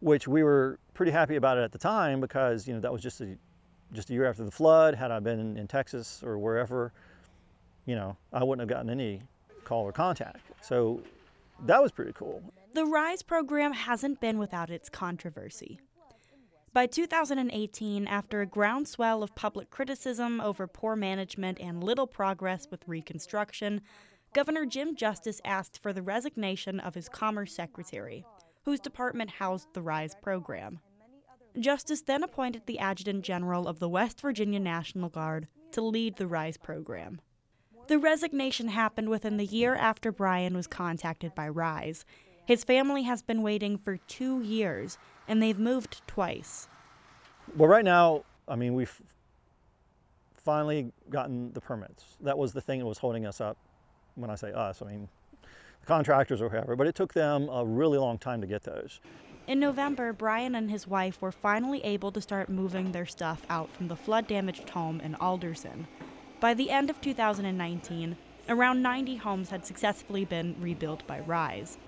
which 0.00 0.26
we 0.26 0.42
were 0.42 0.80
pretty 0.94 1.12
happy 1.12 1.36
about 1.36 1.56
it 1.56 1.62
at 1.62 1.70
the 1.70 1.78
time 1.78 2.20
because, 2.20 2.66
you 2.66 2.74
know, 2.74 2.80
that 2.80 2.92
was 2.92 3.00
just 3.00 3.20
a, 3.20 3.36
just 3.92 4.10
a 4.10 4.14
year 4.14 4.26
after 4.26 4.42
the 4.42 4.50
flood. 4.50 4.96
Had 4.96 5.12
I 5.12 5.20
been 5.20 5.56
in 5.56 5.68
Texas 5.68 6.24
or 6.24 6.38
wherever, 6.38 6.92
you 7.86 7.94
know, 7.94 8.16
I 8.32 8.42
wouldn't 8.42 8.68
have 8.68 8.76
gotten 8.76 8.90
any 8.90 9.22
call 9.62 9.84
or 9.84 9.92
contact. 9.92 10.40
So 10.60 11.02
that 11.66 11.82
was 11.82 11.92
pretty 11.92 12.12
cool. 12.12 12.42
The 12.74 12.84
RISE 12.84 13.22
program 13.22 13.72
hasn't 13.72 14.20
been 14.20 14.38
without 14.38 14.70
its 14.70 14.88
controversy. 14.88 15.80
By 16.72 16.86
2018, 16.86 18.06
after 18.06 18.40
a 18.40 18.46
groundswell 18.46 19.22
of 19.22 19.34
public 19.34 19.70
criticism 19.70 20.40
over 20.40 20.66
poor 20.66 20.94
management 20.94 21.58
and 21.60 21.82
little 21.82 22.06
progress 22.06 22.68
with 22.70 22.86
Reconstruction, 22.86 23.80
Governor 24.34 24.66
Jim 24.66 24.94
Justice 24.94 25.40
asked 25.44 25.82
for 25.82 25.92
the 25.92 26.02
resignation 26.02 26.78
of 26.78 26.94
his 26.94 27.08
Commerce 27.08 27.54
Secretary, 27.54 28.24
whose 28.64 28.80
department 28.80 29.30
housed 29.30 29.72
the 29.72 29.82
RISE 29.82 30.14
program. 30.22 30.80
Justice 31.58 32.02
then 32.02 32.22
appointed 32.22 32.62
the 32.66 32.78
Adjutant 32.78 33.24
General 33.24 33.66
of 33.66 33.78
the 33.78 33.88
West 33.88 34.20
Virginia 34.20 34.60
National 34.60 35.08
Guard 35.08 35.48
to 35.72 35.80
lead 35.80 36.16
the 36.16 36.26
RISE 36.26 36.58
program. 36.58 37.20
The 37.88 37.98
resignation 37.98 38.68
happened 38.68 39.08
within 39.08 39.38
the 39.38 39.46
year 39.46 39.74
after 39.74 40.12
Brian 40.12 40.54
was 40.54 40.66
contacted 40.66 41.34
by 41.34 41.48
RISE. 41.48 42.04
His 42.44 42.62
family 42.62 43.04
has 43.04 43.22
been 43.22 43.40
waiting 43.40 43.78
for 43.78 43.96
two 43.96 44.42
years, 44.42 44.98
and 45.26 45.42
they've 45.42 45.58
moved 45.58 46.02
twice. 46.06 46.68
Well, 47.56 47.66
right 47.66 47.84
now, 47.84 48.24
I 48.46 48.56
mean, 48.56 48.74
we've 48.74 49.00
finally 50.34 50.92
gotten 51.08 51.50
the 51.54 51.62
permits. 51.62 52.04
That 52.20 52.36
was 52.36 52.52
the 52.52 52.60
thing 52.60 52.80
that 52.80 52.86
was 52.86 52.98
holding 52.98 53.24
us 53.24 53.40
up. 53.40 53.56
When 54.16 54.28
I 54.28 54.34
say 54.34 54.52
us, 54.52 54.82
I 54.82 54.86
mean 54.86 55.08
the 55.80 55.86
contractors 55.86 56.42
or 56.42 56.50
whoever, 56.50 56.76
but 56.76 56.86
it 56.86 56.94
took 56.94 57.14
them 57.14 57.48
a 57.48 57.64
really 57.64 57.96
long 57.96 58.18
time 58.18 58.42
to 58.42 58.46
get 58.46 58.64
those. 58.64 59.00
In 59.46 59.60
November, 59.60 60.12
Brian 60.12 60.54
and 60.54 60.70
his 60.70 60.86
wife 60.86 61.22
were 61.22 61.32
finally 61.32 61.82
able 61.84 62.12
to 62.12 62.20
start 62.20 62.50
moving 62.50 62.92
their 62.92 63.06
stuff 63.06 63.46
out 63.48 63.72
from 63.74 63.88
the 63.88 63.96
flood 63.96 64.26
damaged 64.26 64.68
home 64.68 65.00
in 65.00 65.14
Alderson. 65.14 65.86
By 66.40 66.54
the 66.54 66.70
end 66.70 66.88
of 66.88 67.00
2019, 67.00 68.16
around 68.48 68.80
90 68.80 69.16
homes 69.16 69.50
had 69.50 69.66
successfully 69.66 70.24
been 70.24 70.54
rebuilt 70.60 71.04
by 71.04 71.18
RISE. 71.18 71.78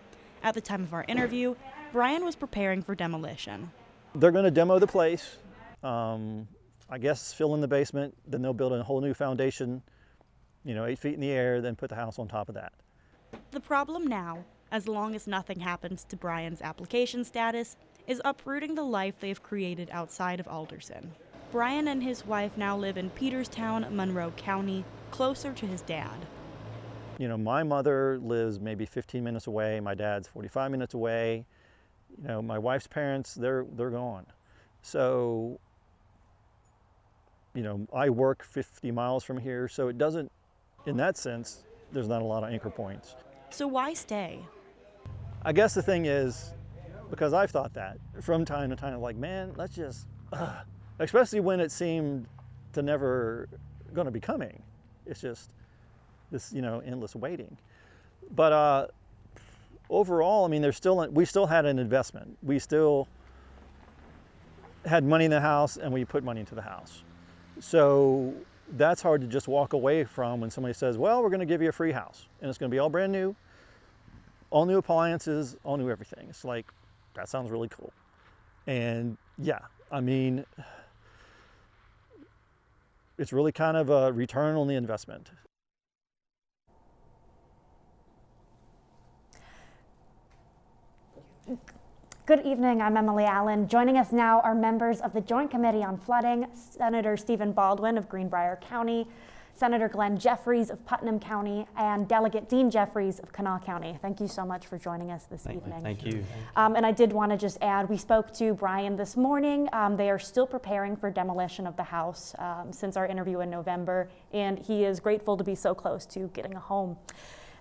At 0.42 0.54
the 0.54 0.60
time 0.60 0.82
of 0.82 0.92
our 0.92 1.04
interview, 1.06 1.54
Brian 1.92 2.24
was 2.24 2.34
preparing 2.34 2.82
for 2.82 2.96
demolition. 2.96 3.70
They're 4.16 4.32
going 4.32 4.44
to 4.44 4.50
demo 4.50 4.80
the 4.80 4.88
place, 4.88 5.36
um, 5.84 6.48
I 6.88 6.98
guess 6.98 7.32
fill 7.32 7.54
in 7.54 7.60
the 7.60 7.68
basement, 7.68 8.16
then 8.26 8.42
they'll 8.42 8.52
build 8.52 8.72
a 8.72 8.82
whole 8.82 9.00
new 9.00 9.14
foundation, 9.14 9.82
you 10.64 10.74
know, 10.74 10.84
eight 10.84 10.98
feet 10.98 11.14
in 11.14 11.20
the 11.20 11.30
air, 11.30 11.60
then 11.60 11.76
put 11.76 11.88
the 11.88 11.94
house 11.94 12.18
on 12.18 12.26
top 12.26 12.48
of 12.48 12.56
that. 12.56 12.72
The 13.52 13.60
problem 13.60 14.08
now, 14.08 14.44
as 14.72 14.88
long 14.88 15.14
as 15.14 15.28
nothing 15.28 15.60
happens 15.60 16.02
to 16.08 16.16
Brian's 16.16 16.60
application 16.60 17.24
status, 17.24 17.76
is 18.08 18.20
uprooting 18.24 18.74
the 18.74 18.82
life 18.82 19.14
they've 19.20 19.40
created 19.40 19.90
outside 19.92 20.40
of 20.40 20.48
Alderson. 20.48 21.12
Brian 21.52 21.88
and 21.88 22.02
his 22.02 22.24
wife 22.26 22.56
now 22.56 22.76
live 22.76 22.96
in 22.96 23.10
Peterstown, 23.10 23.90
Monroe 23.90 24.30
County, 24.36 24.84
closer 25.10 25.52
to 25.52 25.66
his 25.66 25.82
dad. 25.82 26.14
You 27.18 27.28
know, 27.28 27.36
my 27.36 27.62
mother 27.62 28.18
lives 28.22 28.60
maybe 28.60 28.86
15 28.86 29.22
minutes 29.22 29.46
away, 29.46 29.80
my 29.80 29.94
dad's 29.94 30.28
45 30.28 30.70
minutes 30.70 30.94
away. 30.94 31.44
You 32.22 32.28
know, 32.28 32.42
my 32.42 32.58
wife's 32.58 32.86
parents, 32.86 33.34
they're 33.34 33.66
they're 33.76 33.90
gone. 33.90 34.26
So, 34.82 35.58
you 37.54 37.62
know, 37.62 37.86
I 37.92 38.10
work 38.10 38.44
50 38.44 38.90
miles 38.92 39.24
from 39.24 39.38
here, 39.38 39.68
so 39.68 39.88
it 39.88 39.98
doesn't 39.98 40.30
in 40.86 40.96
that 40.96 41.16
sense, 41.16 41.64
there's 41.92 42.08
not 42.08 42.22
a 42.22 42.24
lot 42.24 42.44
of 42.44 42.50
anchor 42.50 42.70
points. 42.70 43.16
So 43.50 43.66
why 43.66 43.94
stay? 43.94 44.40
I 45.42 45.52
guess 45.52 45.74
the 45.74 45.82
thing 45.82 46.06
is, 46.06 46.52
because 47.10 47.32
I've 47.32 47.50
thought 47.50 47.74
that 47.74 47.98
from 48.20 48.44
time 48.44 48.70
to 48.70 48.76
time, 48.76 49.00
like, 49.00 49.16
man, 49.16 49.52
let's 49.56 49.74
just, 49.74 50.06
uh, 50.32 50.60
especially 51.00 51.40
when 51.40 51.60
it 51.60 51.72
seemed 51.72 52.26
to 52.72 52.82
never 52.82 53.48
going 53.92 54.04
to 54.04 54.10
be 54.10 54.20
coming. 54.20 54.62
It's 55.06 55.20
just 55.20 55.50
this, 56.30 56.52
you 56.52 56.62
know, 56.62 56.80
endless 56.80 57.16
waiting. 57.16 57.56
But 58.34 58.52
uh, 58.52 58.86
overall, 59.88 60.44
I 60.44 60.48
mean, 60.48 60.62
there's 60.62 60.76
still, 60.76 61.06
we 61.08 61.24
still 61.24 61.46
had 61.46 61.66
an 61.66 61.78
investment. 61.78 62.36
We 62.42 62.58
still 62.58 63.08
had 64.86 65.04
money 65.04 65.24
in 65.24 65.30
the 65.30 65.40
house 65.40 65.76
and 65.76 65.92
we 65.92 66.04
put 66.04 66.22
money 66.22 66.40
into 66.40 66.54
the 66.54 66.62
house. 66.62 67.02
So 67.58 68.32
that's 68.76 69.02
hard 69.02 69.20
to 69.22 69.26
just 69.26 69.48
walk 69.48 69.72
away 69.72 70.04
from 70.04 70.40
when 70.40 70.50
somebody 70.50 70.74
says, 70.74 70.96
well, 70.96 71.22
we're 71.22 71.28
going 71.28 71.40
to 71.40 71.46
give 71.46 71.60
you 71.60 71.70
a 71.70 71.72
free 71.72 71.92
house 71.92 72.28
and 72.40 72.48
it's 72.48 72.58
going 72.58 72.70
to 72.70 72.74
be 72.74 72.78
all 72.78 72.88
brand 72.88 73.10
new, 73.10 73.34
all 74.50 74.66
new 74.66 74.78
appliances, 74.78 75.56
all 75.64 75.76
new 75.76 75.90
everything. 75.90 76.26
It's 76.28 76.44
like, 76.44 76.66
that 77.14 77.28
sounds 77.28 77.50
really 77.50 77.68
cool. 77.68 77.92
And 78.66 79.16
yeah, 79.38 79.58
I 79.90 80.00
mean, 80.00 80.44
it's 83.20 83.34
really 83.34 83.52
kind 83.52 83.76
of 83.76 83.90
a 83.90 84.10
return 84.12 84.56
on 84.56 84.66
the 84.66 84.74
investment. 84.74 85.30
Good 92.24 92.46
evening. 92.46 92.80
I'm 92.80 92.96
Emily 92.96 93.24
Allen. 93.24 93.68
Joining 93.68 93.98
us 93.98 94.10
now 94.10 94.40
are 94.40 94.54
members 94.54 95.02
of 95.02 95.12
the 95.12 95.20
Joint 95.20 95.50
Committee 95.50 95.82
on 95.82 95.98
Flooding, 95.98 96.46
Senator 96.54 97.16
Stephen 97.18 97.52
Baldwin 97.52 97.98
of 97.98 98.08
Greenbrier 98.08 98.56
County, 98.56 99.06
Senator 99.54 99.88
Glenn 99.88 100.18
Jeffries 100.18 100.70
of 100.70 100.84
Putnam 100.86 101.20
County, 101.20 101.66
and 101.76 102.08
Delegate 102.08 102.48
Dean 102.48 102.70
Jeffries 102.70 103.18
of 103.18 103.32
Kanawha 103.32 103.64
County. 103.64 103.98
Thank 104.00 104.20
you 104.20 104.28
so 104.28 104.44
much 104.44 104.66
for 104.66 104.78
joining 104.78 105.10
us 105.10 105.24
this 105.24 105.42
Thank, 105.42 105.58
evening. 105.58 105.82
Thank 105.82 106.04
you. 106.04 106.24
Um, 106.56 106.76
and 106.76 106.86
I 106.86 106.92
did 106.92 107.12
want 107.12 107.32
to 107.32 107.38
just 107.38 107.58
add, 107.60 107.88
we 107.88 107.96
spoke 107.96 108.32
to 108.34 108.54
Brian 108.54 108.96
this 108.96 109.16
morning. 109.16 109.68
Um, 109.72 109.96
they 109.96 110.10
are 110.10 110.18
still 110.18 110.46
preparing 110.46 110.96
for 110.96 111.10
demolition 111.10 111.66
of 111.66 111.76
the 111.76 111.82
house 111.82 112.34
um, 112.38 112.72
since 112.72 112.96
our 112.96 113.06
interview 113.06 113.40
in 113.40 113.50
November, 113.50 114.08
and 114.32 114.58
he 114.58 114.84
is 114.84 115.00
grateful 115.00 115.36
to 115.36 115.44
be 115.44 115.54
so 115.54 115.74
close 115.74 116.06
to 116.06 116.30
getting 116.34 116.54
a 116.54 116.60
home. 116.60 116.96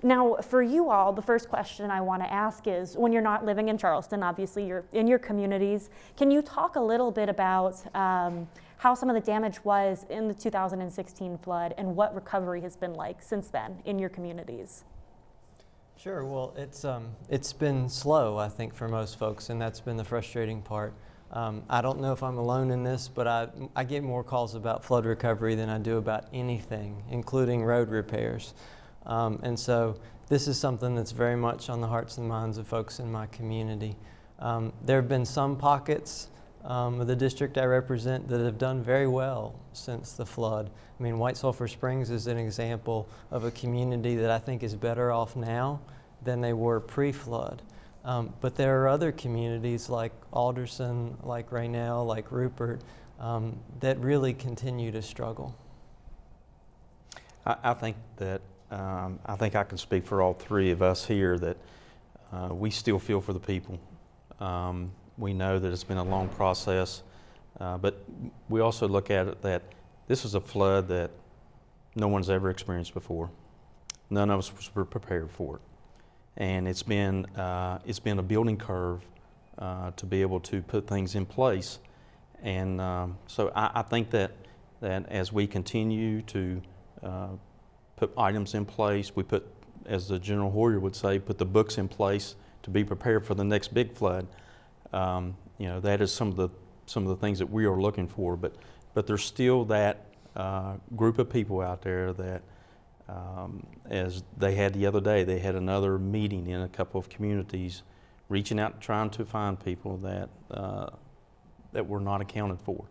Now, 0.02 0.36
for 0.36 0.64
you 0.64 0.90
all, 0.90 1.12
the 1.12 1.22
first 1.22 1.50
question 1.50 1.92
I 1.92 2.00
want 2.00 2.24
to 2.24 2.32
ask 2.32 2.68
is 2.68 2.96
when 2.96 3.12
you're 3.12 3.22
not 3.22 3.44
living 3.44 3.68
in 3.68 3.78
Charleston, 3.78 4.24
obviously 4.24 4.66
you're 4.66 4.86
in 4.94 5.08
your 5.08 5.20
communities, 5.20 5.90
can 6.16 6.32
you 6.32 6.42
talk 6.42 6.78
a 6.78 6.82
little 6.82 7.12
bit 7.12 7.28
about 7.28 7.84
um, 7.94 8.48
how 8.80 8.94
some 8.94 9.10
of 9.10 9.14
the 9.14 9.22
damage 9.22 9.64
was 9.66 10.06
in 10.10 10.30
the 10.30 10.34
2016 10.34 11.38
flood 11.40 11.74
and 11.78 11.96
what 11.96 12.16
recovery 12.16 12.62
has 12.62 12.78
been 12.78 12.94
like 12.94 13.22
since 13.22 13.50
then 13.50 13.78
in 13.84 14.00
your 14.00 14.08
communities? 14.08 14.86
Sure. 15.98 16.24
Well, 16.24 16.54
it's 16.56 16.86
um, 16.86 17.10
it's 17.28 17.52
been 17.52 17.90
slow, 17.90 18.38
I 18.38 18.48
think, 18.48 18.74
for 18.74 18.88
most 18.88 19.20
folks, 19.20 19.50
and 19.50 19.62
that's 19.62 19.82
been 19.82 19.98
the 19.98 20.06
frustrating 20.06 20.62
part. 20.62 20.94
Um, 21.32 21.62
I 21.70 21.82
don't 21.82 22.00
know 22.00 22.14
if 22.14 22.24
I'm 22.24 22.38
alone 22.38 22.72
in 22.72 22.84
this, 22.84 23.10
but 23.10 23.28
I, 23.28 23.50
I 23.76 23.84
get 23.84 24.02
more 24.02 24.24
calls 24.24 24.56
about 24.56 24.86
flood 24.86 25.06
recovery 25.06 25.56
than 25.56 25.68
I 25.70 25.78
do 25.78 25.98
about 25.98 26.28
anything, 26.32 27.04
including 27.12 27.64
road 27.66 27.90
repairs. 27.90 28.54
Um, 29.06 29.42
and 29.44 29.60
so 29.60 30.00
this 30.30 30.48
is 30.48 30.58
something 30.58 30.96
that's 30.96 31.12
very 31.12 31.36
much 31.36 31.70
on 31.70 31.82
the 31.82 31.88
hearts 31.88 32.18
and 32.18 32.30
minds 32.30 32.58
of 32.58 32.66
folks 32.66 33.00
in 33.00 33.12
my 33.12 33.26
community. 33.28 33.98
Um, 34.40 34.72
there 34.82 35.02
have 35.02 35.10
been 35.10 35.26
some 35.26 35.58
pockets 35.58 36.30
um, 36.66 37.00
of 37.00 37.08
the 37.08 37.16
district 37.16 37.58
I 37.58 37.66
represent 37.66 38.28
that 38.28 38.40
have 38.40 38.58
done 38.58 38.84
very 38.84 39.08
well 39.08 39.56
since 39.74 40.14
the 40.14 40.26
flood. 40.26 40.70
I 41.00 41.04
mean, 41.04 41.18
White 41.18 41.38
Sulphur 41.38 41.68
Springs 41.68 42.10
is 42.10 42.28
an 42.28 42.38
example 42.38 43.08
of 43.32 43.46
a 43.46 43.52
community 43.52 44.16
that 44.18 44.30
I 44.30 44.40
think 44.40 44.64
is 44.64 44.76
better 44.76 45.12
off 45.12 45.36
now 45.36 45.80
than 46.24 46.42
they 46.42 46.54
were 46.54 46.80
pre 46.80 47.12
flood. 47.12 47.62
Um, 48.04 48.34
but 48.42 48.56
there 48.56 48.82
are 48.82 48.88
other 48.88 49.12
communities 49.12 49.90
like 49.90 50.12
Alderson, 50.32 51.18
like 51.24 51.50
Rainelle, 51.52 52.06
like 52.06 52.32
Rupert, 52.32 52.82
um, 53.20 53.58
that 53.82 54.00
really 54.00 54.34
continue 54.34 54.92
to 54.92 55.02
struggle. 55.02 55.56
I, 57.46 57.56
I 57.64 57.74
think 57.74 57.98
that 58.18 58.42
um, 58.72 59.20
I 59.26 59.36
think 59.36 59.56
I 59.56 59.64
can 59.64 59.78
speak 59.78 60.06
for 60.06 60.22
all 60.22 60.34
three 60.34 60.72
of 60.72 60.82
us 60.82 61.06
here 61.06 61.38
that 61.40 61.58
uh, 62.32 62.54
we 62.54 62.70
still 62.70 63.00
feel 63.00 63.22
for 63.22 63.34
the 63.34 63.40
people. 63.40 63.80
We 65.20 65.34
know 65.34 65.60
that 65.60 65.72
it's 65.72 65.84
been 65.84 65.98
a 65.98 66.04
long 66.04 66.30
process, 66.30 67.04
uh, 67.60 67.78
but 67.78 68.04
we 68.48 68.62
also 68.62 68.88
look 68.88 69.12
at 69.12 69.28
it 69.28 69.42
that 69.42 69.62
this 70.08 70.26
is 70.26 70.34
a 70.34 70.40
flood 70.40 70.88
that 70.88 71.12
no 71.96 72.08
one's 72.08 72.30
ever 72.30 72.50
experienced 72.50 72.94
before. 72.94 73.30
None 74.10 74.32
of 74.32 74.40
us 74.40 74.72
were 74.74 74.86
prepared 74.86 75.30
for 75.30 75.58
it, 75.58 75.62
and 76.38 76.68
it's 76.68 76.84
been 76.84 77.26
uh, 77.36 77.80
it's 77.86 78.00
been 78.00 78.18
a 78.18 78.24
building 78.24 78.58
curve 78.58 79.02
uh, 79.60 79.92
to 79.98 80.06
be 80.06 80.22
able 80.22 80.40
to 80.40 80.62
put 80.64 80.88
things 80.88 81.14
in 81.16 81.26
place. 81.26 81.80
And 82.42 82.80
um, 82.80 83.18
so 83.28 83.52
I, 83.54 83.70
I, 83.76 83.82
think 83.82 84.10
that 84.12 84.32
that 84.80 85.10
as 85.10 85.34
we 85.34 85.46
continue 85.46 86.22
to 86.22 86.62
uh, 87.04 87.28
put 88.00 88.14
items 88.18 88.54
in 88.54 88.66
place. 88.66 89.16
We 89.16 89.24
put, 89.24 89.46
as 89.86 90.08
the 90.08 90.18
General 90.18 90.50
Hoyer 90.50 90.80
would 90.80 90.96
say, 90.96 91.20
put 91.20 91.38
the 91.38 91.46
books 91.46 91.78
in 91.78 91.90
place 91.90 92.36
to 92.64 92.70
be 92.70 92.84
prepared 92.84 93.26
for 93.26 93.36
the 93.36 93.44
next 93.44 93.74
big 93.74 93.94
flood. 93.94 94.26
Um, 94.94 95.38
you 95.58 95.68
know, 95.68 95.80
that 95.82 96.02
is 96.02 96.12
some 96.12 96.30
of 96.30 96.36
the 96.36 96.50
some 96.86 97.04
of 97.04 97.10
the 97.10 97.16
things 97.18 97.40
that 97.40 97.50
we 97.50 97.66
are 97.66 97.80
looking 97.80 98.08
for. 98.08 98.36
But 98.36 98.56
but 98.94 99.08
there's 99.08 99.24
still 99.24 99.66
that 99.66 100.06
uh, 100.36 100.76
group 100.96 101.20
of 101.20 101.30
people 101.30 101.62
out 101.62 101.82
there 101.82 102.14
that, 102.14 102.42
um, 103.08 103.66
as 103.90 104.24
they 104.38 104.56
had 104.56 104.74
the 104.74 104.86
other 104.86 105.02
day, 105.02 105.24
they 105.24 105.40
had 105.40 105.56
another 105.56 105.98
meeting 106.00 106.48
in 106.48 106.62
a 106.62 106.70
couple 106.70 107.00
of 107.00 107.10
communities, 107.10 107.84
reaching 108.30 108.60
out 108.60 108.82
trying 108.82 109.10
to 109.12 109.26
find 109.26 109.60
people 109.64 109.98
that 109.98 110.30
uh, 110.52 110.90
that 111.74 111.88
were 111.88 112.00
not 112.00 112.22
accounted 112.22 112.62
for. 112.62 112.86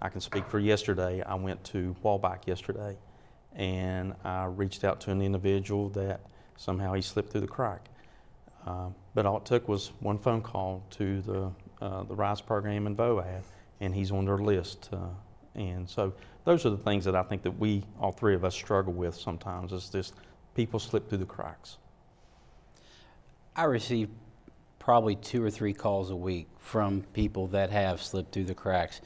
I 0.00 0.08
can 0.08 0.20
speak 0.20 0.46
for 0.46 0.58
yesterday. 0.58 1.22
I 1.22 1.34
went 1.34 1.64
to 1.64 1.96
Wallback 2.04 2.46
yesterday 2.46 2.96
and 3.54 4.14
I 4.24 4.44
reached 4.44 4.84
out 4.84 5.00
to 5.02 5.10
an 5.10 5.22
individual 5.22 5.88
that 5.90 6.20
somehow 6.56 6.92
he 6.92 7.02
slipped 7.02 7.32
through 7.32 7.40
the 7.40 7.46
crack. 7.46 7.88
Uh, 8.66 8.88
but 9.14 9.26
all 9.26 9.36
it 9.36 9.44
took 9.44 9.68
was 9.68 9.92
one 10.00 10.18
phone 10.18 10.42
call 10.42 10.82
to 10.90 11.20
the, 11.22 11.52
uh, 11.80 12.02
the 12.02 12.14
RISE 12.14 12.40
program 12.40 12.86
in 12.86 12.96
VOAD, 12.96 13.42
and 13.80 13.94
he's 13.94 14.10
on 14.10 14.24
their 14.24 14.38
list. 14.38 14.88
Uh, 14.92 15.08
and 15.54 15.88
so 15.88 16.12
those 16.44 16.66
are 16.66 16.70
the 16.70 16.76
things 16.76 17.04
that 17.04 17.14
I 17.14 17.22
think 17.22 17.42
that 17.42 17.58
we, 17.58 17.84
all 18.00 18.12
three 18.12 18.34
of 18.34 18.44
us, 18.44 18.54
struggle 18.54 18.92
with 18.92 19.14
sometimes 19.14 19.72
is 19.72 19.90
this 19.90 20.12
people 20.54 20.80
slip 20.80 21.08
through 21.08 21.18
the 21.18 21.26
cracks. 21.26 21.78
I 23.54 23.64
receive 23.64 24.08
probably 24.78 25.16
two 25.16 25.42
or 25.42 25.50
three 25.50 25.72
calls 25.72 26.10
a 26.10 26.16
week 26.16 26.48
from 26.58 27.02
people 27.12 27.46
that 27.48 27.70
have 27.70 28.02
slipped 28.02 28.32
through 28.32 28.44
the 28.44 28.54
cracks. 28.54 29.00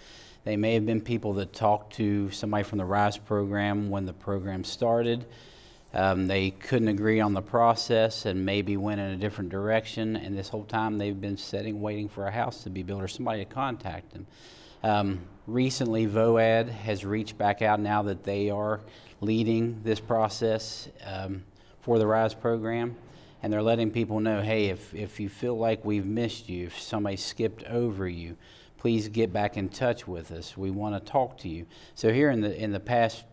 They 0.44 0.56
may 0.56 0.74
have 0.74 0.86
been 0.86 1.00
people 1.00 1.34
that 1.34 1.52
talked 1.52 1.94
to 1.96 2.30
somebody 2.30 2.64
from 2.64 2.78
the 2.78 2.84
RISE 2.84 3.18
program 3.18 3.90
when 3.90 4.06
the 4.06 4.12
program 4.12 4.64
started. 4.64 5.26
Um, 5.92 6.28
they 6.28 6.50
couldn't 6.50 6.88
agree 6.88 7.20
on 7.20 7.34
the 7.34 7.42
process 7.42 8.24
and 8.24 8.44
maybe 8.44 8.76
went 8.76 9.00
in 9.00 9.10
a 9.10 9.16
different 9.16 9.50
direction. 9.50 10.16
And 10.16 10.38
this 10.38 10.48
whole 10.48 10.64
time 10.64 10.98
they've 10.98 11.20
been 11.20 11.36
sitting, 11.36 11.80
waiting 11.80 12.08
for 12.08 12.26
a 12.26 12.30
house 12.30 12.62
to 12.62 12.70
be 12.70 12.82
built 12.82 13.02
or 13.02 13.08
somebody 13.08 13.44
to 13.44 13.52
contact 13.52 14.12
them. 14.12 14.26
Um, 14.82 15.20
recently, 15.46 16.06
VOAD 16.06 16.68
has 16.68 17.04
reached 17.04 17.36
back 17.36 17.60
out 17.60 17.80
now 17.80 18.02
that 18.02 18.22
they 18.22 18.50
are 18.50 18.80
leading 19.20 19.82
this 19.82 20.00
process 20.00 20.88
um, 21.04 21.42
for 21.80 21.98
the 21.98 22.06
RISE 22.06 22.34
program. 22.34 22.96
And 23.42 23.52
they're 23.52 23.62
letting 23.62 23.90
people 23.90 24.20
know 24.20 24.42
hey, 24.42 24.66
if, 24.66 24.94
if 24.94 25.18
you 25.18 25.28
feel 25.28 25.58
like 25.58 25.84
we've 25.84 26.06
missed 26.06 26.48
you, 26.48 26.66
if 26.66 26.78
somebody 26.78 27.16
skipped 27.16 27.64
over 27.64 28.06
you, 28.06 28.36
please 28.78 29.08
get 29.08 29.32
back 29.32 29.56
in 29.56 29.68
touch 29.68 30.06
with 30.06 30.30
us. 30.30 30.56
We 30.56 30.70
want 30.70 30.94
to 30.94 31.12
talk 31.12 31.38
to 31.38 31.48
you. 31.48 31.66
So, 31.94 32.12
here 32.12 32.30
in 32.30 32.42
the, 32.42 32.54
in 32.54 32.72
the 32.72 32.80
past 32.80 33.24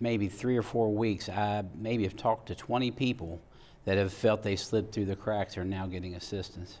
maybe 0.00 0.28
three 0.28 0.56
or 0.56 0.62
four 0.62 0.92
weeks, 0.92 1.28
I 1.28 1.64
maybe 1.76 2.04
have 2.04 2.16
talked 2.16 2.48
to 2.48 2.54
20 2.54 2.90
people 2.90 3.40
that 3.84 3.98
have 3.98 4.12
felt 4.12 4.42
they 4.42 4.56
slipped 4.56 4.94
through 4.94 5.06
the 5.06 5.16
cracks 5.16 5.56
are 5.56 5.64
now 5.64 5.86
getting 5.86 6.14
assistance. 6.14 6.78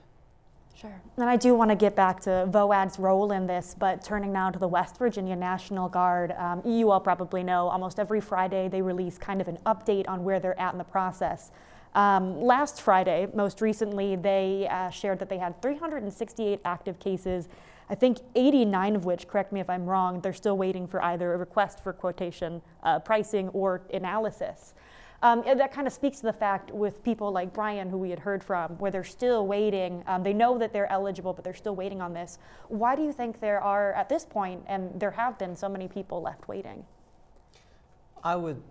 Sure. 0.80 1.00
And 1.18 1.28
I 1.28 1.36
do 1.36 1.54
want 1.54 1.70
to 1.70 1.76
get 1.76 1.94
back 1.94 2.20
to 2.20 2.48
VOAD's 2.50 2.98
role 2.98 3.32
in 3.32 3.46
this, 3.46 3.76
but 3.78 4.02
turning 4.02 4.32
now 4.32 4.50
to 4.50 4.58
the 4.58 4.68
West 4.68 4.96
Virginia 4.96 5.36
National 5.36 5.90
Guard, 5.90 6.32
um, 6.38 6.62
you 6.64 6.90
all 6.90 7.00
probably 7.00 7.42
know 7.42 7.68
almost 7.68 8.00
every 8.00 8.20
Friday 8.20 8.66
they 8.68 8.80
release 8.80 9.18
kind 9.18 9.42
of 9.42 9.48
an 9.48 9.58
update 9.66 10.08
on 10.08 10.24
where 10.24 10.40
they're 10.40 10.58
at 10.58 10.72
in 10.72 10.78
the 10.78 10.84
process. 10.84 11.50
Um, 11.94 12.40
last 12.40 12.80
Friday, 12.80 13.28
most 13.34 13.60
recently, 13.60 14.16
they 14.16 14.68
uh, 14.70 14.88
shared 14.88 15.18
that 15.18 15.28
they 15.28 15.38
had 15.38 15.60
368 15.60 16.60
active 16.64 16.98
cases 16.98 17.48
I 17.90 17.96
think 17.96 18.18
89 18.36 18.94
of 18.94 19.04
which, 19.04 19.26
correct 19.26 19.52
me 19.52 19.58
if 19.58 19.68
I'm 19.68 19.84
wrong, 19.84 20.20
they're 20.20 20.32
still 20.32 20.56
waiting 20.56 20.86
for 20.86 21.02
either 21.02 21.34
a 21.34 21.36
request 21.36 21.80
for 21.80 21.92
quotation 21.92 22.62
uh, 22.84 23.00
pricing 23.00 23.48
or 23.48 23.82
analysis. 23.92 24.74
Um, 25.22 25.42
that 25.44 25.72
kind 25.72 25.88
of 25.88 25.92
speaks 25.92 26.18
to 26.18 26.22
the 26.22 26.32
fact 26.32 26.70
with 26.70 27.02
people 27.02 27.32
like 27.32 27.52
Brian, 27.52 27.90
who 27.90 27.98
we 27.98 28.08
had 28.08 28.20
heard 28.20 28.44
from, 28.44 28.78
where 28.78 28.92
they're 28.92 29.02
still 29.02 29.44
waiting. 29.46 30.04
Um, 30.06 30.22
they 30.22 30.32
know 30.32 30.56
that 30.56 30.72
they're 30.72 30.90
eligible, 30.90 31.32
but 31.32 31.42
they're 31.42 31.52
still 31.52 31.74
waiting 31.74 32.00
on 32.00 32.14
this. 32.14 32.38
Why 32.68 32.94
do 32.94 33.02
you 33.02 33.12
think 33.12 33.40
there 33.40 33.60
are, 33.60 33.92
at 33.94 34.08
this 34.08 34.24
point, 34.24 34.62
and 34.68 34.98
there 34.98 35.10
have 35.10 35.36
been 35.36 35.56
so 35.56 35.68
many 35.68 35.88
people 35.88 36.22
left 36.22 36.46
waiting? 36.48 36.84
I 38.22 38.36
would, 38.36 38.62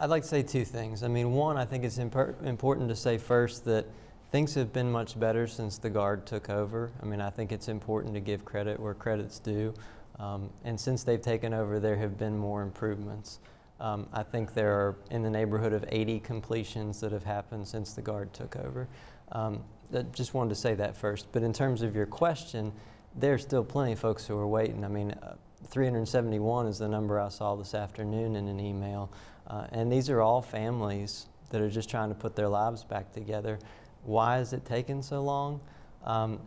I'd 0.00 0.10
like 0.10 0.22
to 0.22 0.28
say 0.28 0.42
two 0.42 0.64
things. 0.64 1.02
I 1.02 1.08
mean, 1.08 1.32
one, 1.32 1.58
I 1.58 1.66
think 1.66 1.84
it's 1.84 1.98
impor- 1.98 2.42
important 2.44 2.88
to 2.88 2.96
say 2.96 3.18
first 3.18 3.66
that 3.66 3.86
Things 4.34 4.52
have 4.56 4.72
been 4.72 4.90
much 4.90 5.16
better 5.20 5.46
since 5.46 5.78
the 5.78 5.88
Guard 5.88 6.26
took 6.26 6.50
over. 6.50 6.90
I 7.00 7.06
mean, 7.06 7.20
I 7.20 7.30
think 7.30 7.52
it's 7.52 7.68
important 7.68 8.14
to 8.14 8.20
give 8.20 8.44
credit 8.44 8.80
where 8.80 8.92
credit's 8.92 9.38
due. 9.38 9.72
Um, 10.18 10.50
and 10.64 10.80
since 10.80 11.04
they've 11.04 11.22
taken 11.22 11.54
over, 11.54 11.78
there 11.78 11.94
have 11.94 12.18
been 12.18 12.36
more 12.36 12.62
improvements. 12.62 13.38
Um, 13.78 14.08
I 14.12 14.24
think 14.24 14.52
there 14.52 14.72
are 14.72 14.96
in 15.12 15.22
the 15.22 15.30
neighborhood 15.30 15.72
of 15.72 15.84
80 15.88 16.18
completions 16.18 16.98
that 17.00 17.12
have 17.12 17.22
happened 17.22 17.68
since 17.68 17.92
the 17.92 18.02
Guard 18.02 18.32
took 18.32 18.56
over. 18.56 18.88
Um, 19.30 19.62
just 20.12 20.34
wanted 20.34 20.48
to 20.48 20.56
say 20.56 20.74
that 20.74 20.96
first. 20.96 21.28
But 21.30 21.44
in 21.44 21.52
terms 21.52 21.82
of 21.82 21.94
your 21.94 22.06
question, 22.06 22.72
there's 23.14 23.42
still 23.42 23.62
plenty 23.62 23.92
of 23.92 24.00
folks 24.00 24.26
who 24.26 24.36
are 24.36 24.48
waiting. 24.48 24.84
I 24.84 24.88
mean, 24.88 25.12
uh, 25.12 25.36
371 25.68 26.66
is 26.66 26.78
the 26.78 26.88
number 26.88 27.20
I 27.20 27.28
saw 27.28 27.54
this 27.54 27.72
afternoon 27.72 28.34
in 28.34 28.48
an 28.48 28.58
email. 28.58 29.12
Uh, 29.46 29.68
and 29.70 29.92
these 29.92 30.10
are 30.10 30.20
all 30.20 30.42
families 30.42 31.28
that 31.50 31.60
are 31.60 31.70
just 31.70 31.88
trying 31.88 32.08
to 32.08 32.16
put 32.16 32.34
their 32.34 32.48
lives 32.48 32.82
back 32.82 33.12
together. 33.12 33.60
Why 34.04 34.38
is 34.38 34.52
it 34.52 34.64
taking 34.64 35.02
so 35.02 35.22
long? 35.22 35.60
Um, 36.04 36.40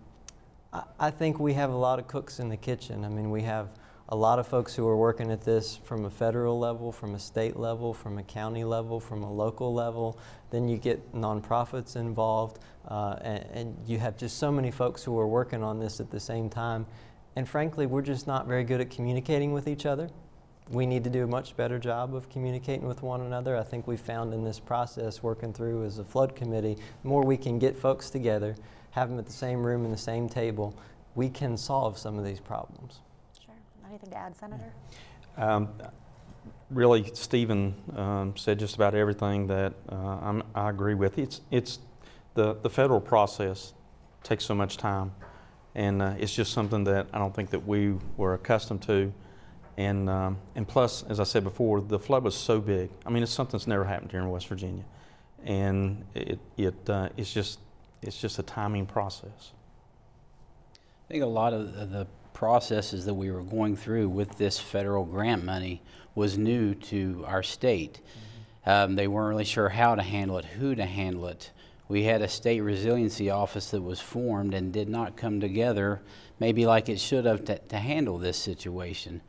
I, 0.71 0.83
I 0.99 1.11
think 1.11 1.39
we 1.39 1.53
have 1.53 1.69
a 1.69 1.75
lot 1.75 1.99
of 1.99 2.07
cooks 2.07 2.39
in 2.39 2.49
the 2.49 2.57
kitchen. 2.57 3.03
I 3.03 3.09
mean, 3.09 3.29
we 3.31 3.41
have 3.43 3.69
a 4.09 4.15
lot 4.15 4.39
of 4.39 4.47
folks 4.47 4.73
who 4.73 4.87
are 4.87 4.95
working 4.95 5.31
at 5.31 5.41
this 5.41 5.75
from 5.75 6.05
a 6.05 6.09
federal 6.09 6.57
level, 6.57 6.91
from 6.91 7.15
a 7.15 7.19
state 7.19 7.57
level, 7.57 7.93
from 7.93 8.17
a 8.17 8.23
county 8.23 8.63
level, 8.63 8.99
from 8.99 9.23
a 9.23 9.31
local 9.31 9.73
level. 9.73 10.17
Then 10.49 10.69
you 10.69 10.77
get 10.77 11.13
nonprofits 11.13 11.97
involved, 11.97 12.59
uh, 12.87 13.17
and, 13.21 13.45
and, 13.51 13.77
you 13.85 13.99
have 13.99 14.15
just 14.15 14.37
so 14.37 14.49
many 14.49 14.71
folks 14.71 15.03
who 15.03 15.19
are 15.19 15.27
working 15.27 15.61
on 15.61 15.77
this 15.77 15.99
at 15.99 16.09
the 16.09 16.21
same 16.21 16.49
time. 16.49 16.85
And 17.35 17.47
frankly, 17.47 17.85
we're 17.85 18.01
just 18.01 18.27
not 18.27 18.47
very 18.47 18.63
good 18.63 18.79
at 18.79 18.89
communicating 18.89 19.51
with 19.51 19.67
each 19.67 19.85
other 19.85 20.09
we 20.69 20.85
need 20.85 21.03
to 21.03 21.09
do 21.09 21.23
a 21.23 21.27
much 21.27 21.55
better 21.55 21.79
job 21.79 22.13
of 22.13 22.29
communicating 22.29 22.87
with 22.87 23.01
one 23.01 23.21
another. 23.21 23.55
I 23.55 23.63
think 23.63 23.87
we 23.87 23.97
found 23.97 24.33
in 24.33 24.43
this 24.43 24.59
process, 24.59 25.23
working 25.23 25.53
through 25.53 25.85
as 25.85 25.99
a 25.99 26.03
flood 26.03 26.35
committee, 26.35 26.77
the 27.03 27.07
more 27.07 27.23
we 27.23 27.37
can 27.37 27.57
get 27.59 27.77
folks 27.77 28.09
together, 28.09 28.55
have 28.91 29.09
them 29.09 29.19
at 29.19 29.25
the 29.25 29.31
same 29.31 29.65
room 29.65 29.85
and 29.85 29.93
the 29.93 29.97
same 29.97 30.27
table, 30.27 30.75
we 31.15 31.29
can 31.29 31.57
solve 31.57 31.97
some 31.97 32.17
of 32.17 32.25
these 32.25 32.39
problems. 32.39 32.99
Sure. 33.43 33.55
Anything 33.87 34.09
to 34.09 34.17
add, 34.17 34.35
Senator? 34.35 34.73
Um, 35.37 35.69
really, 36.69 37.09
Stephen 37.13 37.75
um, 37.95 38.35
said 38.35 38.59
just 38.59 38.75
about 38.75 38.93
everything 38.93 39.47
that 39.47 39.73
uh, 39.89 40.41
i 40.55 40.69
agree 40.69 40.95
with. 40.95 41.17
It's, 41.17 41.41
it's 41.51 41.79
the, 42.33 42.55
the 42.55 42.69
federal 42.69 42.99
process 42.99 43.73
takes 44.23 44.43
so 44.43 44.53
much 44.53 44.77
time, 44.77 45.13
and 45.75 46.01
uh, 46.01 46.13
it's 46.19 46.33
just 46.33 46.53
something 46.53 46.83
that 46.85 47.07
I 47.13 47.19
don't 47.19 47.33
think 47.33 47.51
that 47.51 47.65
we 47.65 47.95
were 48.17 48.33
accustomed 48.33 48.81
to. 48.83 49.13
And, 49.77 50.09
um, 50.09 50.39
and 50.55 50.67
plus, 50.67 51.03
as 51.03 51.19
I 51.19 51.23
said 51.23 51.43
before, 51.43 51.81
the 51.81 51.99
flood 51.99 52.23
was 52.23 52.35
so 52.35 52.59
big. 52.59 52.89
I 53.05 53.11
mean, 53.11 53.21
it's 53.21 53.31
something 53.31 53.57
that's 53.57 53.67
never 53.67 53.85
happened 53.85 54.11
here 54.11 54.21
in 54.21 54.29
West 54.29 54.47
Virginia. 54.47 54.83
And 55.45 56.03
it, 56.15 56.39
it, 56.57 56.89
uh, 56.89 57.09
it's, 57.15 57.31
just, 57.31 57.59
it's 58.01 58.19
just 58.19 58.39
a 58.39 58.43
timing 58.43 58.87
process. 58.87 59.51
I 60.73 61.13
think 61.13 61.23
a 61.23 61.27
lot 61.27 61.53
of 61.53 61.91
the 61.91 62.07
processes 62.33 63.05
that 63.05 63.13
we 63.13 63.31
were 63.31 63.43
going 63.43 63.75
through 63.75 64.09
with 64.09 64.37
this 64.37 64.59
federal 64.59 65.05
grant 65.05 65.45
money 65.45 65.81
was 66.15 66.37
new 66.37 66.73
to 66.73 67.23
our 67.27 67.43
state. 67.43 68.01
Mm-hmm. 68.01 68.69
Um, 68.69 68.95
they 68.95 69.07
weren't 69.07 69.29
really 69.29 69.45
sure 69.45 69.69
how 69.69 69.95
to 69.95 70.01
handle 70.01 70.37
it, 70.39 70.45
who 70.45 70.75
to 70.75 70.85
handle 70.85 71.27
it. 71.27 71.51
We 71.87 72.03
had 72.03 72.21
a 72.21 72.27
state 72.27 72.61
resiliency 72.61 73.29
office 73.29 73.71
that 73.71 73.81
was 73.81 74.01
formed 74.01 74.53
and 74.53 74.73
did 74.73 74.89
not 74.89 75.15
come 75.15 75.39
together, 75.39 76.01
maybe 76.39 76.65
like 76.65 76.89
it 76.89 76.99
should 76.99 77.25
have, 77.25 77.45
to, 77.45 77.59
to 77.59 77.77
handle 77.77 78.17
this 78.17 78.37
situation. 78.37 79.21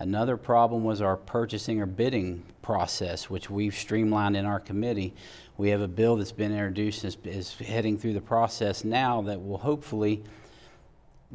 Another 0.00 0.38
problem 0.38 0.82
was 0.82 1.02
our 1.02 1.18
purchasing 1.18 1.78
or 1.82 1.84
bidding 1.84 2.42
process, 2.62 3.28
which 3.28 3.50
we've 3.50 3.74
streamlined 3.74 4.34
in 4.34 4.46
our 4.46 4.58
committee. 4.58 5.12
We 5.58 5.68
have 5.68 5.82
a 5.82 5.88
bill 5.88 6.16
that's 6.16 6.32
been 6.32 6.52
introduced 6.52 7.04
and 7.04 7.14
is, 7.26 7.52
heading 7.58 7.98
through 7.98 8.14
the 8.14 8.22
process 8.22 8.82
now 8.82 9.20
that 9.22 9.44
will 9.44 9.58
hopefully 9.58 10.24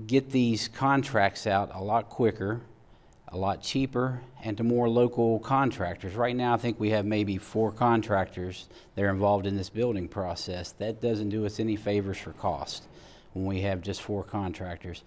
get 0.07 0.31
these 0.31 0.67
contracts 0.67 1.45
out 1.45 1.69
a 1.75 1.83
lot 1.83 2.09
quicker, 2.09 2.61
a 3.27 3.37
lot 3.37 3.61
cheaper, 3.61 4.21
and 4.43 4.57
to 4.57 4.63
more 4.63 4.89
local 4.89 5.37
contractors. 5.41 6.15
Right 6.15 6.35
now, 6.35 6.55
I 6.55 6.57
think 6.57 6.79
we 6.79 6.89
have 6.89 7.05
maybe 7.05 7.37
four 7.37 7.71
contractors 7.71 8.67
that 8.95 9.03
are 9.03 9.11
involved 9.11 9.45
in 9.45 9.55
this 9.55 9.69
building 9.69 10.07
process. 10.07 10.71
That 10.71 11.01
doesn't 11.01 11.29
do 11.29 11.45
us 11.45 11.59
any 11.59 11.75
favors 11.75 12.17
for 12.17 12.31
cost 12.31 12.85
when 13.33 13.45
we 13.45 13.61
have 13.61 13.81
just 13.81 14.01
four 14.01 14.23
contractors. 14.23 15.03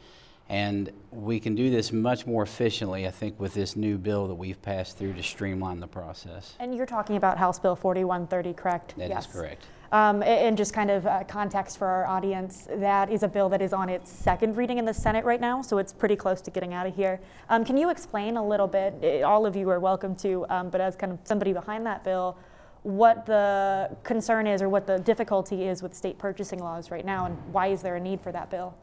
And 0.48 0.90
we 1.10 1.40
can 1.40 1.54
do 1.54 1.68
this 1.70 1.92
much 1.92 2.26
more 2.26 2.42
efficiently, 2.42 3.06
I 3.06 3.10
think, 3.10 3.38
with 3.38 3.52
this 3.52 3.76
new 3.76 3.98
bill 3.98 4.28
that 4.28 4.34
we've 4.34 4.60
passed 4.62 4.96
through 4.96 5.12
to 5.14 5.22
streamline 5.22 5.80
the 5.80 5.86
process. 5.86 6.54
And 6.58 6.74
you're 6.74 6.86
talking 6.86 7.16
about 7.16 7.36
House 7.36 7.58
Bill 7.58 7.76
4130, 7.76 8.54
correct? 8.54 8.96
That 8.96 9.10
yes. 9.10 9.26
is 9.26 9.32
correct. 9.32 9.66
Um, 9.90 10.22
and 10.22 10.56
just 10.56 10.74
kind 10.74 10.90
of 10.90 11.06
uh, 11.06 11.24
context 11.24 11.78
for 11.78 11.86
our 11.86 12.06
audience, 12.06 12.66
that 12.76 13.10
is 13.10 13.22
a 13.22 13.28
bill 13.28 13.48
that 13.48 13.62
is 13.62 13.72
on 13.72 13.88
its 13.88 14.10
second 14.10 14.56
reading 14.56 14.76
in 14.76 14.84
the 14.84 14.92
Senate 14.92 15.24
right 15.24 15.40
now, 15.40 15.62
so 15.62 15.78
it's 15.78 15.94
pretty 15.94 16.16
close 16.16 16.42
to 16.42 16.50
getting 16.50 16.74
out 16.74 16.86
of 16.86 16.94
here. 16.94 17.20
Um, 17.48 17.64
can 17.64 17.78
you 17.78 17.88
explain 17.88 18.36
a 18.36 18.46
little 18.46 18.66
bit, 18.66 18.94
eh, 19.02 19.22
all 19.22 19.46
of 19.46 19.56
you 19.56 19.68
are 19.70 19.80
welcome 19.80 20.14
to, 20.16 20.44
um, 20.50 20.68
but 20.68 20.82
as 20.82 20.94
kind 20.94 21.10
of 21.12 21.18
somebody 21.24 21.54
behind 21.54 21.86
that 21.86 22.04
bill, 22.04 22.36
what 22.82 23.24
the 23.24 23.96
concern 24.02 24.46
is 24.46 24.60
or 24.60 24.68
what 24.68 24.86
the 24.86 24.98
difficulty 24.98 25.64
is 25.64 25.82
with 25.82 25.94
state 25.94 26.18
purchasing 26.18 26.58
laws 26.58 26.90
right 26.90 27.06
now, 27.06 27.24
and 27.24 27.36
why 27.52 27.68
is 27.68 27.80
there 27.80 27.96
a 27.96 28.00
need 28.00 28.20
for 28.20 28.30
that 28.30 28.50
bill? 28.50 28.74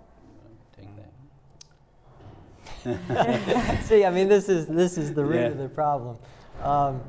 See, 3.84 4.06
I 4.06 4.10
mean, 4.12 4.28
this 4.28 4.50
is 4.50 4.67
this 4.67 4.98
is 4.98 5.13
the 5.13 5.24
root 5.24 5.41
yeah. 5.41 5.48
of 5.48 5.58
the 5.58 5.69
problem. 5.69 6.17
Um, 6.62 7.02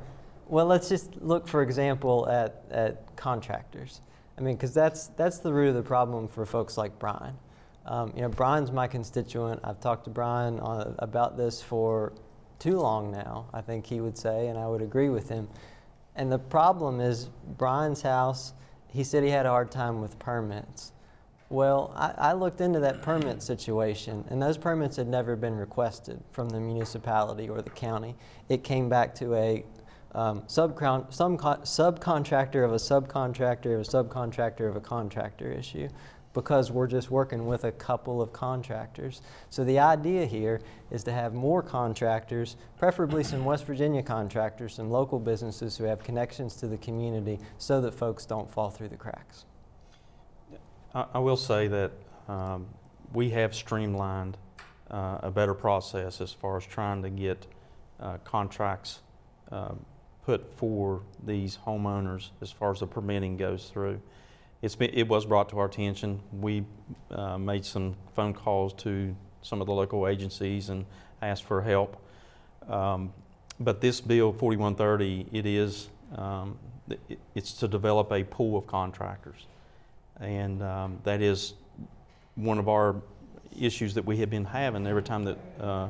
well, 0.49 0.67
let's 0.67 0.89
just 0.89 1.21
look, 1.21 1.47
for 1.47 1.63
example, 1.63 2.29
at 2.29 2.65
at 2.71 3.17
contractors. 3.17 4.01
I 4.39 4.41
mean, 4.41 4.57
because 4.57 4.75
that's 4.75 5.09
that's 5.09 5.39
the 5.39 5.53
root 5.53 5.69
of 5.69 5.75
the 5.75 5.83
problem 5.83 6.29
for 6.29 6.47
folks 6.47 6.77
like 6.77 6.99
Brian. 6.99 7.35
Um, 7.85 8.13
you 8.17 8.23
know, 8.23 8.29
Brian's 8.29 8.73
my 8.73 8.89
constituent. 8.89 9.61
I've 9.63 9.81
talked 9.81 10.05
to 10.05 10.11
Brian 10.11 10.59
on, 10.61 10.97
about 10.99 11.37
this 11.37 11.63
for 11.63 12.13
too 12.59 12.79
long 12.79 13.13
now. 13.13 13.47
I 13.53 13.61
think 13.61 13.87
he 13.87 14.01
would 14.01 14.19
say, 14.19 14.49
and 14.49 14.59
I 14.59 14.67
would 14.67 14.83
agree 14.83 15.09
with 15.09 15.29
him. 15.29 15.49
And 16.17 16.33
the 16.33 16.39
problem 16.39 17.01
is, 17.01 17.29
Brian's 17.57 18.03
house 18.03 18.55
he 18.97 19.05
said 19.05 19.23
he 19.23 19.31
had 19.31 19.45
a 19.45 19.51
hard 19.51 19.71
time 19.71 20.01
with 20.01 20.19
permits. 20.19 20.93
Well, 21.49 21.93
I, 21.95 22.31
I, 22.31 22.33
looked 22.33 22.61
into 22.61 22.81
that 22.81 23.03
permit 23.03 23.41
situation, 23.41 24.25
and 24.31 24.43
those 24.43 24.59
permits 24.59 24.97
had 24.97 25.07
never 25.07 25.37
been 25.37 25.55
requested 25.55 26.21
from 26.33 26.49
the 26.49 26.59
municipality 26.59 27.49
or 27.49 27.63
the 27.63 27.71
county. 27.71 28.17
It 28.49 28.65
came 28.65 28.89
back 28.89 29.15
to 29.17 29.35
a 29.35 29.65
um, 30.13 30.43
subcontractor 30.43 32.65
of 32.65 32.73
a 32.73 32.77
subcontractor 32.77 33.75
of 33.75 33.81
a 33.81 33.85
subcontractor 33.85 34.69
of 34.69 34.75
a 34.75 34.81
contractor 34.81 35.53
issue 35.53 35.89
because 36.33 36.73
we're 36.73 36.89
just 36.89 37.13
working 37.13 37.47
with 37.47 37.63
a 37.65 37.73
couple 37.73 38.21
of 38.21 38.33
contractors. 38.33 39.23
So 39.49 39.63
the 39.63 39.79
idea 39.79 40.27
here 40.27 40.61
is 40.91 41.05
to 41.05 41.13
have 41.13 41.33
more 41.33 41.63
contractors, 41.63 42.57
preferably 42.77 43.23
some 43.23 43.45
West 43.45 43.67
Virginia 43.67 44.03
contractors, 44.03 44.75
some 44.75 44.91
local 44.91 45.21
businesses 45.21 45.79
who 45.79 45.85
have 45.85 46.03
connections 46.03 46.57
to 46.57 46.67
the 46.67 46.77
community 46.77 47.39
so 47.57 47.81
that 47.83 47.95
folks 47.95 48.27
don't 48.27 48.51
fall 48.51 48.69
through 48.69 48.89
the 48.89 48.97
cracks. 48.97 49.45
I, 50.97 51.07
I 51.15 51.19
will 51.21 51.37
say 51.37 51.69
that 51.69 51.93
um, 52.29 52.67
we 53.13 53.31
have 53.31 53.55
streamlined 53.55 54.37
uh, 54.91 55.19
a 55.23 55.31
better 55.31 55.55
process 55.55 56.21
as 56.21 56.33
far 56.33 56.57
as 56.57 56.67
trying 56.67 57.03
to 57.03 57.11
get 57.11 57.47
uh, 58.01 58.19
contracts 58.25 59.01
uh, 59.53 59.75
put 60.25 60.53
for 60.55 61.03
these 61.25 61.59
homeowners 61.65 62.31
as 62.43 62.51
far 62.51 62.73
as 62.73 62.81
the 62.81 62.87
permitting 62.87 63.37
goes 63.37 63.69
through 63.69 64.01
it's 64.63 64.75
been, 64.75 64.91
it 64.93 65.09
was 65.09 65.27
brought 65.27 65.49
to 65.51 65.59
our 65.59 65.67
attention. 65.67 66.21
We 66.33 66.65
uh, 67.11 67.39
made 67.39 67.65
some 67.65 67.95
phone 68.15 68.35
calls 68.35 68.73
to 68.85 69.15
some 69.43 69.61
of 69.61 69.67
the 69.67 69.73
local 69.73 70.09
agencies 70.09 70.69
and 70.71 70.87
asked 71.23 71.45
for 71.45 71.63
help. 71.63 72.03
Um, 72.69 73.13
but 73.61 73.81
this 73.81 74.01
bill 74.01 74.33
4130, 74.33 75.29
it 75.33 75.47
is 75.47 75.89
um, 76.17 76.59
it, 76.89 77.19
it's 77.35 77.53
to 77.55 77.69
develop 77.69 78.11
a 78.13 78.25
pool 78.25 78.59
of 78.59 78.67
contractors, 78.67 79.47
and 80.21 80.63
um, 80.63 80.99
that 81.05 81.21
is 81.21 81.55
one 82.35 82.59
of 82.59 82.69
our 82.69 82.97
issues 83.59 83.95
that 83.95 84.05
we 84.05 84.19
have 84.19 84.31
been 84.31 84.45
having 84.45 84.87
every 84.87 85.03
time 85.03 85.25
that 85.25 85.39
uh, 85.61 85.89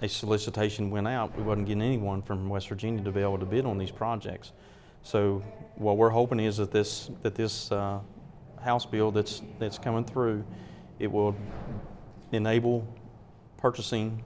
a 0.00 0.08
solicitation 0.08 0.90
went 0.90 1.06
out. 1.06 1.36
We 1.36 1.42
wasn't 1.42 1.66
getting 1.66 1.82
anyone 1.82 2.22
from 2.22 2.48
West 2.48 2.68
Virginia 2.68 3.04
to 3.04 3.12
be 3.12 3.20
able 3.20 3.38
to 3.38 3.46
bid 3.46 3.66
on 3.66 3.78
these 3.78 3.90
projects. 3.90 4.52
So 5.02 5.42
what 5.76 5.96
we're 5.96 6.10
hoping 6.10 6.40
is 6.40 6.56
that 6.58 6.70
this 6.70 7.10
that 7.22 7.34
this 7.34 7.72
uh, 7.72 8.00
House 8.60 8.84
bill 8.84 9.10
that's 9.10 9.42
that's 9.58 9.78
coming 9.78 10.04
through, 10.04 10.44
it 10.98 11.10
will 11.10 11.34
enable 12.32 12.86
purchasing 13.56 14.22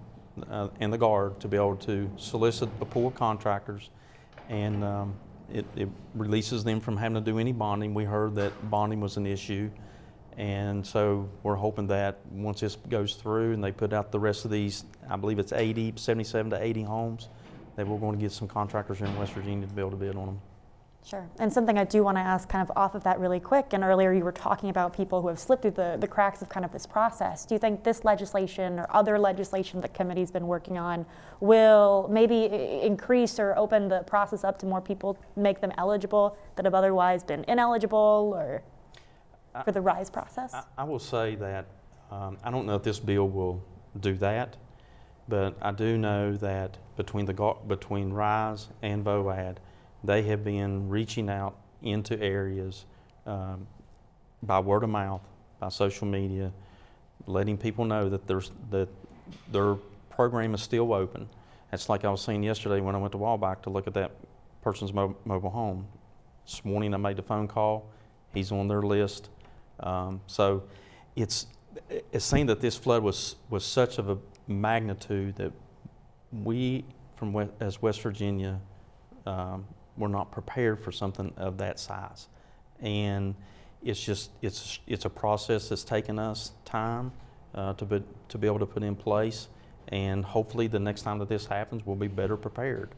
uh, 0.50 0.68
and 0.80 0.92
the 0.92 0.98
guard 0.98 1.38
to 1.40 1.48
be 1.48 1.56
able 1.56 1.76
to 1.76 2.10
solicit 2.16 2.68
a 2.80 2.84
pool 2.84 3.08
of 3.08 3.14
contractors, 3.14 3.90
and 4.48 4.82
um, 4.82 5.14
it, 5.52 5.66
it 5.76 5.88
releases 6.14 6.64
them 6.64 6.80
from 6.80 6.96
having 6.96 7.14
to 7.14 7.20
do 7.20 7.38
any 7.38 7.52
bonding. 7.52 7.94
We 7.94 8.04
heard 8.04 8.34
that 8.36 8.70
bonding 8.70 9.00
was 9.00 9.16
an 9.16 9.26
issue. 9.26 9.70
And 10.36 10.84
so 10.84 11.28
we're 11.42 11.54
hoping 11.54 11.86
that 11.88 12.18
once 12.30 12.60
this 12.60 12.76
goes 12.88 13.14
through 13.14 13.52
and 13.52 13.62
they 13.62 13.70
put 13.70 13.92
out 13.92 14.10
the 14.10 14.18
rest 14.18 14.44
of 14.44 14.50
these, 14.50 14.84
I 15.08 15.16
believe 15.16 15.38
it's 15.38 15.52
80, 15.52 15.94
77 15.96 16.50
to 16.50 16.62
80 16.62 16.82
homes, 16.82 17.28
that 17.76 17.86
we're 17.86 17.98
going 17.98 18.16
to 18.16 18.20
get 18.20 18.32
some 18.32 18.48
contractors 18.48 19.00
in 19.00 19.16
West 19.16 19.32
Virginia 19.32 19.66
to 19.66 19.72
be 19.72 19.80
able 19.80 19.92
to 19.92 19.96
bid 19.96 20.16
on 20.16 20.26
them. 20.26 20.40
Sure. 21.04 21.28
And 21.38 21.52
something 21.52 21.76
I 21.76 21.84
do 21.84 22.02
want 22.02 22.16
to 22.16 22.22
ask 22.22 22.48
kind 22.48 22.66
of 22.66 22.74
off 22.76 22.94
of 22.94 23.04
that 23.04 23.20
really 23.20 23.38
quick, 23.38 23.74
and 23.74 23.84
earlier 23.84 24.12
you 24.14 24.24
were 24.24 24.32
talking 24.32 24.70
about 24.70 24.96
people 24.96 25.20
who 25.20 25.28
have 25.28 25.38
slipped 25.38 25.60
through 25.60 25.72
the, 25.72 25.98
the 26.00 26.08
cracks 26.08 26.40
of 26.40 26.48
kind 26.48 26.64
of 26.64 26.72
this 26.72 26.86
process. 26.86 27.44
Do 27.44 27.54
you 27.54 27.58
think 27.58 27.84
this 27.84 28.04
legislation 28.04 28.78
or 28.78 28.86
other 28.88 29.18
legislation 29.18 29.82
the 29.82 29.88
committee's 29.88 30.30
been 30.30 30.46
working 30.46 30.78
on 30.78 31.04
will 31.40 32.08
maybe 32.10 32.46
increase 32.82 33.38
or 33.38 33.54
open 33.58 33.88
the 33.88 34.00
process 34.04 34.44
up 34.44 34.58
to 34.60 34.66
more 34.66 34.80
people, 34.80 35.18
make 35.36 35.60
them 35.60 35.72
eligible 35.76 36.38
that 36.56 36.64
have 36.64 36.74
otherwise 36.74 37.22
been 37.22 37.44
ineligible 37.48 38.32
or 38.34 38.62
for 39.62 39.72
the 39.72 39.82
RISE 39.82 40.08
process? 40.08 40.54
I, 40.54 40.62
I 40.78 40.84
will 40.84 40.98
say 40.98 41.34
that 41.34 41.66
um, 42.10 42.38
I 42.42 42.50
don't 42.50 42.64
know 42.64 42.76
if 42.76 42.82
this 42.82 42.98
bill 42.98 43.28
will 43.28 43.62
do 44.00 44.14
that, 44.14 44.56
but 45.28 45.54
I 45.60 45.70
do 45.70 45.98
know 45.98 46.34
that 46.36 46.78
between, 46.96 47.26
the, 47.26 47.54
between 47.66 48.10
RISE 48.10 48.68
and 48.80 49.04
VOAD, 49.04 49.58
they 50.04 50.22
have 50.22 50.44
been 50.44 50.88
reaching 50.88 51.30
out 51.30 51.56
into 51.82 52.20
areas 52.20 52.84
um, 53.26 53.66
by 54.42 54.60
word 54.60 54.84
of 54.84 54.90
mouth, 54.90 55.22
by 55.58 55.70
social 55.70 56.06
media, 56.06 56.52
letting 57.26 57.56
people 57.56 57.84
know 57.86 58.08
that 58.10 58.26
there's 58.26 58.50
that 58.70 58.88
their 59.50 59.74
program 60.10 60.54
is 60.54 60.62
still 60.62 60.92
open. 60.92 61.28
It's 61.72 61.88
like 61.88 62.04
I 62.04 62.10
was 62.10 62.20
saying 62.20 62.42
yesterday 62.42 62.80
when 62.80 62.94
I 62.94 62.98
went 62.98 63.12
to 63.12 63.18
Wallback 63.18 63.62
to 63.62 63.70
look 63.70 63.86
at 63.86 63.94
that 63.94 64.12
person's 64.62 64.92
mo- 64.92 65.16
mobile 65.24 65.50
home. 65.50 65.86
This 66.44 66.64
morning 66.64 66.92
I 66.92 66.98
made 66.98 67.16
the 67.16 67.22
phone 67.22 67.48
call. 67.48 67.86
He's 68.34 68.52
on 68.52 68.68
their 68.68 68.82
list. 68.82 69.30
Um, 69.80 70.20
so 70.26 70.64
it's 71.16 71.46
it's 72.12 72.24
saying 72.24 72.46
that 72.46 72.60
this 72.60 72.76
flood 72.76 73.02
was 73.02 73.36
was 73.48 73.64
such 73.64 73.98
of 73.98 74.10
a 74.10 74.18
magnitude 74.46 75.36
that 75.36 75.52
we 76.30 76.84
from 77.16 77.50
as 77.60 77.80
West 77.80 78.02
Virginia 78.02 78.60
um, 79.26 79.64
we're 79.96 80.08
not 80.08 80.30
prepared 80.32 80.80
for 80.80 80.92
something 80.92 81.32
of 81.36 81.58
that 81.58 81.78
size. 81.78 82.28
And 82.80 83.34
it's 83.82 84.02
just, 84.02 84.30
it's, 84.42 84.78
it's 84.86 85.04
a 85.04 85.10
process 85.10 85.68
that's 85.68 85.84
taken 85.84 86.18
us 86.18 86.52
time 86.64 87.12
uh, 87.54 87.74
to, 87.74 87.84
be, 87.84 88.02
to 88.28 88.38
be 88.38 88.46
able 88.46 88.58
to 88.58 88.66
put 88.66 88.82
in 88.82 88.96
place. 88.96 89.48
And 89.88 90.24
hopefully 90.24 90.66
the 90.66 90.80
next 90.80 91.02
time 91.02 91.18
that 91.18 91.28
this 91.28 91.46
happens, 91.46 91.84
we'll 91.84 91.96
be 91.96 92.08
better 92.08 92.36
prepared. 92.36 92.90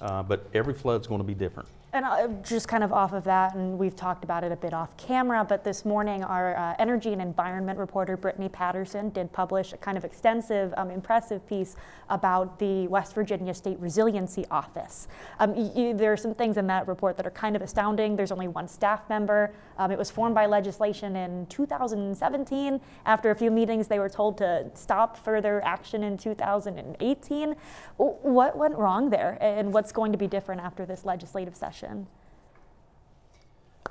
Uh, 0.00 0.22
but 0.22 0.48
every 0.54 0.74
flood's 0.74 1.06
going 1.06 1.20
to 1.20 1.26
be 1.26 1.34
different. 1.34 1.68
And 1.92 2.06
just 2.44 2.68
kind 2.68 2.84
of 2.84 2.92
off 2.92 3.12
of 3.12 3.24
that, 3.24 3.56
and 3.56 3.76
we've 3.76 3.96
talked 3.96 4.22
about 4.22 4.44
it 4.44 4.52
a 4.52 4.56
bit 4.56 4.72
off 4.72 4.96
camera, 4.96 5.44
but 5.44 5.64
this 5.64 5.84
morning 5.84 6.22
our 6.22 6.56
uh, 6.56 6.76
energy 6.78 7.12
and 7.12 7.20
environment 7.20 7.80
reporter, 7.80 8.16
Brittany 8.16 8.48
Patterson, 8.48 9.10
did 9.10 9.32
publish 9.32 9.72
a 9.72 9.76
kind 9.76 9.98
of 9.98 10.04
extensive, 10.04 10.72
um, 10.76 10.88
impressive 10.88 11.44
piece 11.48 11.74
about 12.08 12.60
the 12.60 12.86
West 12.86 13.12
Virginia 13.12 13.52
State 13.52 13.76
Resiliency 13.80 14.46
Office. 14.52 15.08
Um, 15.40 15.52
y- 15.56 15.92
there 15.92 16.12
are 16.12 16.16
some 16.16 16.32
things 16.32 16.58
in 16.58 16.68
that 16.68 16.86
report 16.86 17.16
that 17.16 17.26
are 17.26 17.32
kind 17.32 17.56
of 17.56 17.62
astounding. 17.62 18.14
There's 18.14 18.30
only 18.30 18.46
one 18.46 18.68
staff 18.68 19.08
member. 19.08 19.52
Um, 19.76 19.90
it 19.90 19.98
was 19.98 20.12
formed 20.12 20.36
by 20.36 20.46
legislation 20.46 21.16
in 21.16 21.46
2017. 21.46 22.80
After 23.04 23.30
a 23.32 23.34
few 23.34 23.50
meetings, 23.50 23.88
they 23.88 23.98
were 23.98 24.08
told 24.08 24.38
to 24.38 24.70
stop 24.74 25.16
further 25.16 25.60
action 25.64 26.04
in 26.04 26.18
2018. 26.18 27.56
What 27.96 28.56
went 28.56 28.76
wrong 28.76 29.10
there, 29.10 29.38
and 29.40 29.72
what's 29.72 29.90
going 29.90 30.12
to 30.12 30.18
be 30.18 30.28
different 30.28 30.60
after 30.60 30.86
this 30.86 31.04
legislative 31.04 31.56
session? 31.56 31.79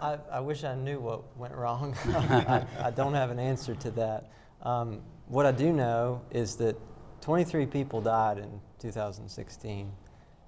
I, 0.01 0.17
I 0.31 0.39
wish 0.39 0.63
I 0.63 0.75
knew 0.75 0.99
what 0.99 1.37
went 1.37 1.53
wrong. 1.53 1.95
I, 2.05 2.65
I, 2.79 2.91
don't 2.91 3.13
have 3.13 3.31
an 3.31 3.39
answer 3.39 3.75
to 3.75 3.91
that. 3.91 4.29
Um, 4.61 5.01
what 5.27 5.45
I 5.45 5.51
do 5.51 5.73
know 5.73 6.21
is 6.31 6.55
that 6.57 6.77
23 7.21 7.65
people 7.65 7.99
died 8.01 8.37
in 8.37 8.61
2016. 8.79 9.91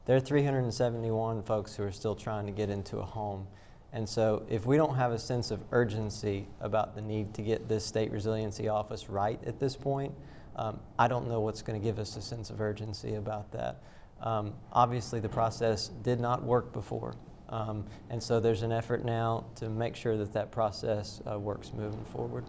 There 0.05 0.15
are 0.15 0.19
371 0.19 1.43
folks 1.43 1.75
who 1.75 1.83
are 1.83 1.91
still 1.91 2.15
trying 2.15 2.45
to 2.45 2.51
get 2.51 2.69
into 2.69 2.97
a 2.97 3.05
home. 3.05 3.45
And 3.93 4.07
so, 4.07 4.43
if 4.49 4.65
we 4.65 4.77
don't 4.77 4.95
have 4.95 5.11
a 5.11 5.19
sense 5.19 5.51
of 5.51 5.59
urgency 5.71 6.47
about 6.61 6.95
the 6.95 7.01
need 7.01 7.33
to 7.33 7.41
get 7.41 7.67
this 7.67 7.85
state 7.85 8.09
resiliency 8.09 8.69
office 8.69 9.09
right 9.09 9.39
at 9.45 9.59
this 9.59 9.75
point, 9.75 10.13
um, 10.55 10.79
I 10.97 11.09
don't 11.09 11.27
know 11.27 11.41
what's 11.41 11.61
going 11.61 11.79
to 11.79 11.83
give 11.83 11.99
us 11.99 12.15
a 12.15 12.21
sense 12.21 12.49
of 12.49 12.61
urgency 12.61 13.15
about 13.15 13.51
that. 13.51 13.81
Um, 14.21 14.53
obviously, 14.71 15.19
the 15.19 15.29
process 15.29 15.89
did 16.03 16.21
not 16.21 16.41
work 16.41 16.71
before. 16.71 17.15
Um, 17.51 17.85
and 18.09 18.21
so 18.23 18.39
there's 18.39 18.63
an 18.63 18.71
effort 18.71 19.03
now 19.03 19.45
to 19.55 19.69
make 19.69 19.95
sure 19.95 20.17
that 20.17 20.31
that 20.33 20.51
process 20.51 21.21
uh, 21.29 21.37
works 21.37 21.73
moving 21.73 22.03
forward. 22.05 22.45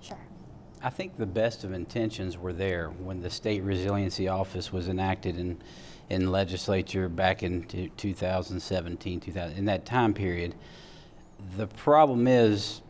Sure. 0.00 0.18
I 0.82 0.90
think 0.90 1.16
the 1.16 1.26
best 1.26 1.64
of 1.64 1.72
intentions 1.72 2.38
were 2.38 2.52
there 2.52 2.88
when 2.88 3.20
the 3.20 3.30
State 3.30 3.62
Resiliency 3.62 4.28
Office 4.28 4.72
was 4.72 4.88
enacted 4.88 5.36
in, 5.38 5.60
in 6.08 6.30
legislature 6.30 7.08
back 7.08 7.42
in 7.42 7.64
2017, 7.96 9.20
2000, 9.20 9.58
in 9.58 9.64
that 9.66 9.84
time 9.84 10.14
period. 10.14 10.54
The 11.56 11.66
problem 11.66 12.26
is 12.26 12.80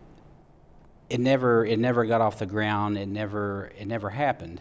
it 1.08 1.18
never, 1.18 1.64
it 1.64 1.78
never 1.78 2.04
got 2.04 2.20
off 2.20 2.38
the 2.38 2.46
ground. 2.46 2.98
It 2.98 3.08
never, 3.08 3.72
it 3.78 3.86
never 3.86 4.10
happened. 4.10 4.60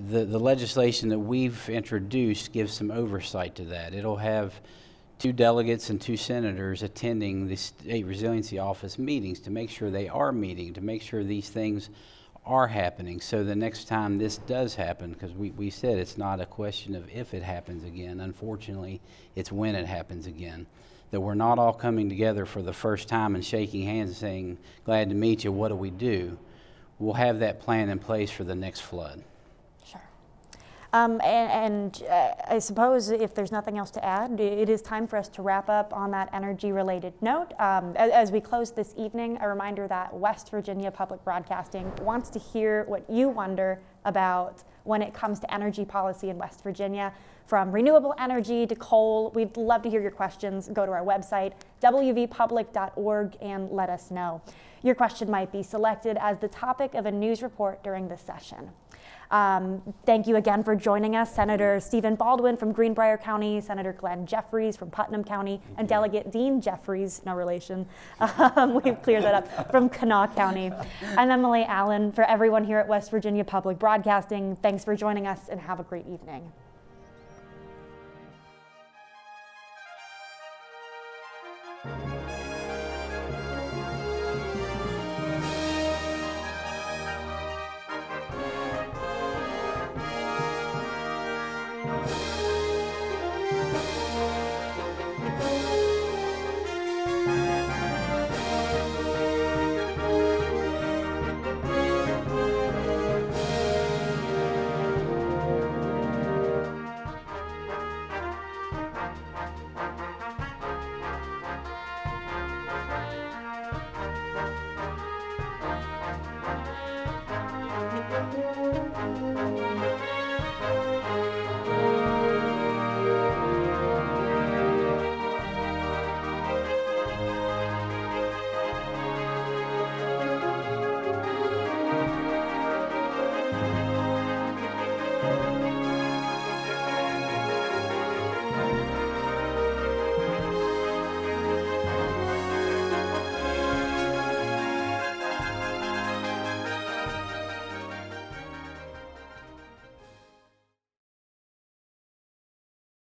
The, 0.00 0.24
the 0.24 0.38
legislation 0.38 1.08
that 1.08 1.18
we've 1.18 1.68
introduced 1.68 2.52
gives 2.52 2.72
some 2.72 2.90
oversight 2.90 3.56
to 3.56 3.64
that. 3.66 3.94
It'll 3.94 4.16
have 4.16 4.60
two 5.18 5.32
delegates 5.32 5.90
and 5.90 6.00
two 6.00 6.16
senators 6.16 6.82
attending 6.82 7.46
the 7.46 7.56
state 7.56 8.06
resiliency 8.06 8.58
office 8.58 8.98
meetings 8.98 9.40
to 9.40 9.50
make 9.50 9.70
sure 9.70 9.90
they 9.90 10.08
are 10.08 10.32
meeting, 10.32 10.74
to 10.74 10.80
make 10.80 11.02
sure 11.02 11.24
these 11.24 11.48
things 11.48 11.90
are 12.46 12.66
happening. 12.66 13.20
So 13.20 13.42
the 13.42 13.54
next 13.54 13.88
time 13.88 14.18
this 14.18 14.38
does 14.38 14.74
happen, 14.74 15.12
because 15.12 15.32
we, 15.32 15.50
we 15.52 15.70
said 15.70 15.98
it's 15.98 16.18
not 16.18 16.40
a 16.40 16.46
question 16.46 16.94
of 16.94 17.08
if 17.10 17.32
it 17.32 17.42
happens 17.42 17.84
again, 17.84 18.20
unfortunately, 18.20 19.00
it's 19.34 19.50
when 19.50 19.74
it 19.74 19.86
happens 19.86 20.26
again. 20.26 20.66
That 21.10 21.20
we're 21.20 21.34
not 21.34 21.58
all 21.58 21.72
coming 21.72 22.08
together 22.08 22.44
for 22.44 22.60
the 22.60 22.72
first 22.72 23.08
time 23.08 23.34
and 23.34 23.44
shaking 23.44 23.84
hands 23.84 24.10
and 24.10 24.16
saying, 24.16 24.58
Glad 24.84 25.08
to 25.10 25.14
meet 25.14 25.44
you, 25.44 25.52
what 25.52 25.68
do 25.68 25.76
we 25.76 25.90
do? 25.90 26.38
We'll 26.98 27.14
have 27.14 27.38
that 27.40 27.60
plan 27.60 27.88
in 27.88 27.98
place 27.98 28.30
for 28.30 28.44
the 28.44 28.54
next 28.54 28.80
flood. 28.80 29.22
Um, 30.94 31.20
and, 31.24 31.50
and 31.50 32.08
uh, 32.08 32.34
I 32.46 32.60
suppose 32.60 33.10
if 33.10 33.34
there's 33.34 33.50
nothing 33.50 33.78
else 33.78 33.90
to 33.90 34.04
add, 34.04 34.38
it 34.38 34.68
is 34.68 34.80
time 34.80 35.08
for 35.08 35.16
us 35.16 35.26
to 35.30 35.42
wrap 35.42 35.68
up 35.68 35.92
on 35.92 36.12
that 36.12 36.28
energy 36.32 36.70
related 36.70 37.14
note. 37.20 37.52
Um, 37.58 37.96
as, 37.96 38.12
as, 38.12 38.30
we 38.30 38.40
close 38.40 38.70
this 38.70 38.94
evening, 38.96 39.36
a 39.40 39.48
reminder 39.48 39.88
that 39.88 40.14
West 40.14 40.52
Virginia 40.52 40.92
Public 40.92 41.24
Broadcasting 41.24 41.92
wants 41.96 42.30
to 42.30 42.38
hear 42.38 42.84
what 42.84 43.10
you 43.10 43.28
wonder 43.28 43.80
about 44.04 44.62
when 44.84 45.02
it 45.02 45.12
comes 45.12 45.40
to 45.40 45.52
energy 45.52 45.84
policy 45.84 46.30
in 46.30 46.38
West 46.38 46.62
Virginia. 46.62 47.12
From 47.44 47.72
renewable 47.72 48.14
energy 48.16 48.64
to 48.64 48.76
coal, 48.76 49.32
we'd 49.34 49.56
love 49.56 49.82
to 49.82 49.90
hear 49.90 50.00
your 50.00 50.12
questions. 50.12 50.68
Go 50.72 50.86
to 50.86 50.92
our 50.92 51.04
website, 51.04 51.54
wvpublic.org, 51.82 53.36
and 53.40 53.68
let 53.72 53.90
us 53.90 54.12
know. 54.12 54.42
Your 54.84 54.94
question 54.94 55.28
might 55.28 55.50
be 55.50 55.64
selected 55.64 56.18
as 56.20 56.38
the 56.38 56.48
topic 56.48 56.94
of 56.94 57.04
a 57.06 57.10
news 57.10 57.42
report 57.42 57.82
during 57.82 58.06
this 58.06 58.20
session. 58.20 58.70
Um, 59.30 59.82
thank 60.06 60.26
you 60.26 60.36
again 60.36 60.62
for 60.62 60.76
joining 60.76 61.16
us, 61.16 61.34
Senator 61.34 61.80
Stephen 61.80 62.14
Baldwin 62.14 62.56
from 62.56 62.72
Greenbrier 62.72 63.18
County, 63.18 63.60
Senator 63.60 63.92
Glenn 63.92 64.26
Jeffries 64.26 64.76
from 64.76 64.90
Putnam 64.90 65.24
County, 65.24 65.60
and 65.76 65.88
Delegate 65.88 66.30
Dean 66.30 66.60
Jeffries, 66.60 67.22
no 67.24 67.34
relation, 67.34 67.86
um, 68.20 68.80
we've 68.82 69.00
cleared 69.02 69.24
that 69.24 69.34
up, 69.34 69.70
from 69.70 69.88
Kanawha 69.88 70.34
County. 70.34 70.70
I'm 71.16 71.30
Emily 71.30 71.64
Allen. 71.64 72.12
For 72.12 72.24
everyone 72.24 72.64
here 72.64 72.78
at 72.78 72.86
West 72.86 73.10
Virginia 73.10 73.44
Public 73.44 73.78
Broadcasting, 73.78 74.56
thanks 74.56 74.84
for 74.84 74.94
joining 74.94 75.26
us 75.26 75.48
and 75.48 75.60
have 75.60 75.80
a 75.80 75.84
great 75.84 76.06
evening. 76.06 76.52